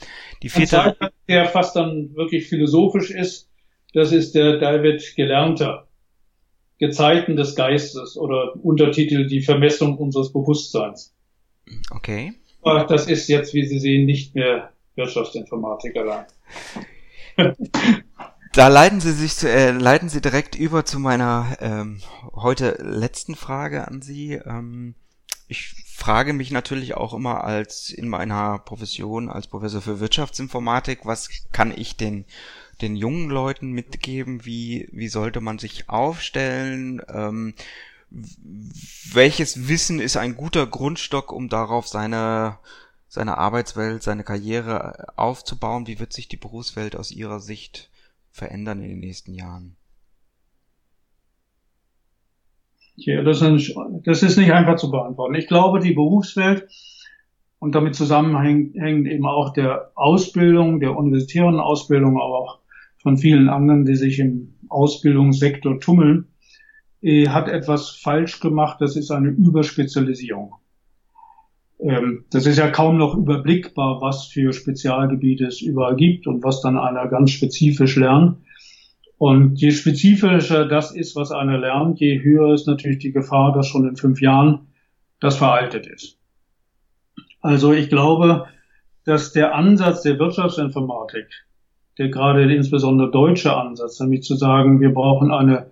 Die 0.43 0.49
vierte, 0.49 0.97
Zeit, 0.99 1.12
der 1.29 1.47
fast 1.47 1.77
dann 1.77 2.14
wirklich 2.14 2.49
philosophisch 2.49 3.11
ist, 3.11 3.49
das 3.93 4.12
ist 4.12 4.35
der 4.35 4.59
David 4.59 5.14
Gelernter. 5.16 5.87
Gezeiten 6.79 7.37
des 7.37 7.57
Geistes 7.57 8.16
oder 8.16 8.55
Untertitel 8.62 9.27
Die 9.27 9.43
Vermessung 9.43 9.99
unseres 9.99 10.33
Bewusstseins. 10.33 11.14
Okay. 11.91 12.33
Aber 12.62 12.85
das 12.85 13.07
ist 13.07 13.29
jetzt, 13.29 13.53
wie 13.53 13.66
Sie 13.66 13.79
sehen, 13.79 14.07
nicht 14.07 14.35
mehr 14.35 14.73
Wirtschaftsinformatik 14.97 15.97
allein. 15.97 16.25
Da 18.53 18.67
leiten 18.67 19.01
Sie 19.01 19.13
sich, 19.13 19.45
äh, 19.45 19.71
leiten 19.71 20.09
Sie 20.09 20.21
direkt 20.21 20.57
über 20.57 20.85
zu 20.85 20.99
meiner 20.99 21.57
ähm, 21.61 22.01
heute 22.35 22.79
letzten 22.83 23.37
Frage 23.37 23.87
an 23.87 24.03
Sie. 24.03 24.33
Ähm, 24.33 24.97
ich 25.47 25.85
frage 25.95 26.33
mich 26.33 26.51
natürlich 26.51 26.95
auch 26.95 27.15
immer 27.15 27.45
als 27.45 27.91
in 27.91 28.09
meiner 28.09 28.59
Profession 28.59 29.29
als 29.29 29.47
Professor 29.47 29.81
für 29.81 30.01
Wirtschaftsinformatik, 30.01 31.07
was 31.07 31.29
kann 31.53 31.73
ich 31.77 31.97
den 31.97 32.25
den 32.81 32.97
jungen 32.97 33.31
Leuten 33.31 33.71
mitgeben, 33.71 34.45
wie 34.45 34.89
wie 34.91 35.09
sollte 35.09 35.41
man 35.41 35.61
sich 35.61 35.89
aufstellen? 35.89 37.03
Ähm, 37.09 37.55
welches 38.11 39.69
Wissen 39.69 40.01
ist 40.01 40.17
ein 40.17 40.37
guter 40.37 40.67
Grundstock, 40.67 41.31
um 41.31 41.49
darauf 41.49 41.87
seine 41.87 42.59
seine 43.09 43.39
Arbeitswelt, 43.39 44.03
seine 44.03 44.25
Karriere 44.25 45.17
aufzubauen? 45.17 45.87
Wie 45.87 46.01
wird 46.01 46.13
sich 46.13 46.27
die 46.27 46.37
Berufswelt 46.37 46.97
aus 46.97 47.13
Ihrer 47.13 47.39
Sicht 47.39 47.91
verändern 48.31 48.83
in 48.83 48.91
den 48.91 49.01
nächsten 49.01 49.35
Jahren? 49.35 49.76
Ja, 52.97 53.22
das 53.22 53.41
ist, 53.41 53.74
das 54.05 54.22
ist 54.22 54.37
nicht 54.37 54.53
einfach 54.53 54.76
zu 54.76 54.91
beantworten. 54.91 55.35
Ich 55.35 55.47
glaube, 55.47 55.81
die 55.81 55.95
Berufswelt 55.95 56.68
und 57.59 57.74
damit 57.74 57.95
zusammenhängt 57.95 58.76
eben 58.76 59.26
auch 59.26 59.53
der 59.53 59.93
Ausbildung, 59.95 60.81
der 60.81 60.97
universitären 60.97 61.61
Ausbildung, 61.61 62.20
aber 62.20 62.39
auch 62.39 62.59
von 62.99 63.16
vielen 63.16 63.49
anderen, 63.49 63.87
die 63.87 63.97
sich 63.97 64.18
im 64.18 64.55
Ausbildungssektor 64.68 65.81
tummeln, 65.81 66.28
äh, 67.01 67.28
hat 67.28 67.49
etwas 67.49 67.91
falsch 67.91 68.41
gemacht. 68.41 68.81
Das 68.81 68.97
ist 68.97 69.11
eine 69.11 69.28
Überspezialisierung. 69.28 70.55
Ähm, 71.83 72.24
das 72.31 72.47
ist 72.47 72.59
ja 72.59 72.70
kaum 72.70 72.99
noch 72.99 73.16
überblickbar, 73.16 74.01
was 74.01 74.26
für 74.26 74.53
Spezialgebiete 74.53 75.47
es 75.47 75.61
überall 75.61 75.97
gibt 75.97 76.26
und 76.26 76.45
was 76.45 76.61
dann 76.61 76.78
einer 76.78 77.09
ganz 77.09 77.31
spezifisch 77.31 77.97
lernt. 77.97 78.39
Und 79.18 79.61
je 79.61 79.70
spezifischer 79.70 80.66
das 80.66 80.95
ist, 80.95 81.14
was 81.14 81.31
einer 81.31 81.59
lernt, 81.59 82.01
je 82.01 82.22
höher 82.22 82.55
ist 82.55 82.66
natürlich 82.66 82.99
die 82.99 83.12
Gefahr, 83.12 83.53
dass 83.53 83.66
schon 83.66 83.87
in 83.87 83.97
fünf 83.97 84.20
Jahren 84.20 84.68
das 85.20 85.37
veraltet 85.37 85.87
ist. 85.87 86.18
Also 87.43 87.72
ich 87.72 87.89
glaube, 87.89 88.47
dass 89.05 89.33
der 89.33 89.55
Ansatz 89.55 90.03
der 90.03 90.18
Wirtschaftsinformatik, 90.18 91.26
der 91.99 92.09
gerade 92.09 92.51
insbesondere 92.55 93.11
deutsche 93.11 93.57
Ansatz, 93.57 94.01
nämlich 94.01 94.22
zu 94.22 94.37
sagen, 94.37 94.81
wir 94.81 94.93
brauchen 94.95 95.31
eine, 95.31 95.70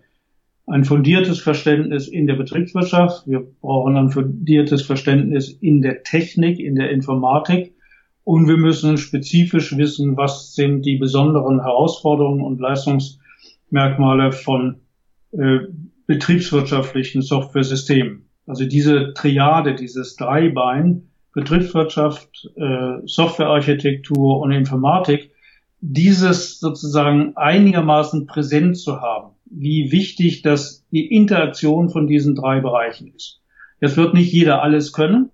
ein 0.70 0.84
fundiertes 0.84 1.40
Verständnis 1.40 2.08
in 2.08 2.26
der 2.26 2.34
Betriebswirtschaft, 2.34 3.26
wir 3.26 3.46
brauchen 3.60 3.96
ein 3.96 4.10
fundiertes 4.10 4.82
Verständnis 4.82 5.50
in 5.50 5.80
der 5.80 6.02
Technik, 6.02 6.58
in 6.58 6.74
der 6.74 6.90
Informatik 6.90 7.74
und 8.24 8.48
wir 8.48 8.58
müssen 8.58 8.98
spezifisch 8.98 9.76
wissen, 9.76 10.16
was 10.16 10.54
sind 10.54 10.84
die 10.84 10.96
besonderen 10.96 11.62
Herausforderungen 11.62 12.42
und 12.42 12.60
Leistungs 12.60 13.18
Merkmale 13.70 14.32
von 14.32 14.80
äh, 15.32 15.58
betriebswirtschaftlichen 16.06 17.22
Softwaresystemen. 17.22 18.28
Also 18.46 18.64
diese 18.66 19.12
Triade, 19.14 19.74
dieses 19.74 20.16
Dreibein, 20.16 21.10
Betriebswirtschaft, 21.34 22.50
äh, 22.56 23.06
Softwarearchitektur 23.06 24.40
und 24.40 24.52
Informatik, 24.52 25.30
dieses 25.80 26.58
sozusagen 26.58 27.36
einigermaßen 27.36 28.26
präsent 28.26 28.78
zu 28.78 29.00
haben, 29.00 29.37
wie 29.50 29.92
wichtig 29.92 30.42
das 30.42 30.84
die 30.90 31.06
Interaktion 31.06 31.90
von 31.90 32.06
diesen 32.06 32.34
drei 32.34 32.60
Bereichen 32.60 33.12
ist. 33.14 33.40
Jetzt 33.80 33.96
wird 33.96 34.14
nicht 34.14 34.32
jeder 34.32 34.62
alles 34.62 34.92
können, 34.92 35.30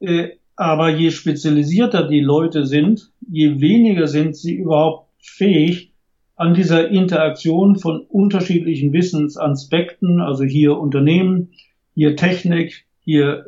äh, 0.00 0.30
aber 0.56 0.90
je 0.90 1.10
spezialisierter 1.10 2.06
die 2.08 2.20
Leute 2.20 2.66
sind, 2.66 3.12
je 3.28 3.60
weniger 3.60 4.06
sind 4.06 4.36
sie 4.36 4.54
überhaupt 4.54 5.10
fähig, 5.18 5.90
an 6.36 6.54
dieser 6.54 6.88
Interaktion 6.88 7.76
von 7.76 8.00
unterschiedlichen 8.00 8.94
Wissensaspekten, 8.94 10.22
also 10.22 10.42
hier 10.44 10.78
Unternehmen, 10.78 11.50
hier 11.94 12.16
Technik, 12.16 12.86
hier 13.04 13.44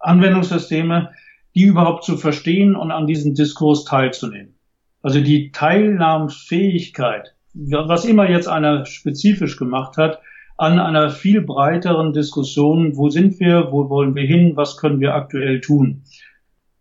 Anwendungssysteme, 0.00 1.10
die 1.54 1.62
überhaupt 1.62 2.02
zu 2.02 2.16
verstehen 2.16 2.74
und 2.74 2.90
an 2.90 3.06
diesem 3.06 3.34
Diskurs 3.34 3.84
teilzunehmen. 3.84 4.56
Also 5.02 5.20
die 5.20 5.52
Teilnahmsfähigkeit, 5.52 7.34
was 7.54 8.04
immer 8.04 8.28
jetzt 8.28 8.48
einer 8.48 8.86
spezifisch 8.86 9.56
gemacht 9.56 9.96
hat, 9.96 10.20
an 10.56 10.78
einer 10.78 11.10
viel 11.10 11.40
breiteren 11.40 12.12
Diskussion, 12.12 12.96
wo 12.96 13.08
sind 13.08 13.40
wir, 13.40 13.68
wo 13.70 13.88
wollen 13.88 14.14
wir 14.14 14.24
hin, 14.24 14.56
was 14.56 14.76
können 14.76 15.00
wir 15.00 15.14
aktuell 15.14 15.60
tun. 15.60 16.02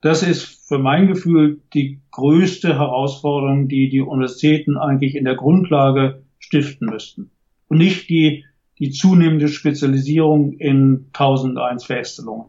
Das 0.02 0.22
ist 0.22 0.68
für 0.68 0.78
mein 0.78 1.08
Gefühl 1.08 1.62
die 1.74 2.02
größte 2.12 2.78
Herausforderung, 2.78 3.68
die 3.68 3.90
die 3.90 4.02
Universitäten 4.02 4.78
eigentlich 4.78 5.16
in 5.16 5.26
der 5.26 5.36
Grundlage 5.36 6.24
stiften 6.40 6.90
müssten. 6.90 7.32
Und 7.68 7.78
nicht 7.78 8.10
die, 8.10 8.46
die 8.80 8.92
zunehmende 8.92 9.48
Spezialisierung 9.48 10.54
in 10.54 11.08
1001 11.14 11.86
Feststellungen. 11.86 12.46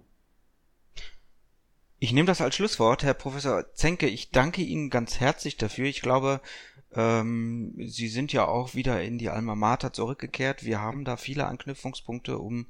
Ich 1.98 2.12
nehme 2.12 2.26
das 2.26 2.40
als 2.40 2.56
Schlusswort, 2.56 3.02
Herr 3.02 3.14
Professor 3.14 3.72
Zenke. 3.74 4.06
Ich 4.06 4.30
danke 4.30 4.62
Ihnen 4.62 4.90
ganz 4.90 5.20
herzlich 5.20 5.56
dafür. 5.58 5.86
Ich 5.86 6.02
glaube, 6.02 6.40
ähm, 6.94 7.74
Sie 7.78 8.08
sind 8.08 8.32
ja 8.32 8.46
auch 8.46 8.74
wieder 8.74 9.02
in 9.02 9.18
die 9.18 9.28
Alma 9.28 9.54
Mater 9.54 9.92
zurückgekehrt. 9.92 10.64
Wir 10.64 10.80
haben 10.80 11.04
da 11.04 11.16
viele 11.16 11.46
Anknüpfungspunkte, 11.46 12.38
um 12.38 12.66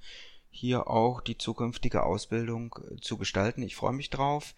hier 0.51 0.89
auch 0.89 1.21
die 1.21 1.39
zukünftige 1.39 2.03
Ausbildung 2.03 2.75
äh, 2.91 3.01
zu 3.01 3.17
gestalten. 3.17 3.63
Ich 3.63 3.77
freue 3.77 3.93
mich 3.93 4.11
drauf. 4.11 4.55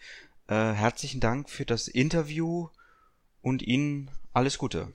Äh, 0.48 0.72
herzlichen 0.72 1.20
Dank 1.20 1.48
für 1.48 1.64
das 1.64 1.86
Interview 1.86 2.68
und 3.40 3.62
Ihnen 3.62 4.10
alles 4.32 4.58
Gute. 4.58 4.88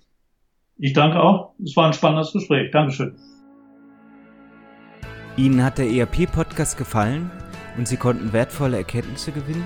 Ich 0.78 0.94
danke 0.94 1.22
auch. 1.22 1.54
Es 1.64 1.76
war 1.76 1.88
ein 1.88 1.94
spannendes 1.94 2.34
Gespräch. 2.34 2.72
Dankeschön. 2.72 3.18
Ihnen 5.38 5.64
hat 5.64 5.78
der 5.78 5.90
ERP-Podcast 5.90 6.78
gefallen 6.78 7.32
und 7.78 7.88
Sie 7.88 7.98
konnten 7.98 8.34
wertvolle 8.34 8.78
Erkenntnisse 8.78 9.32
gewinnen? 9.32 9.66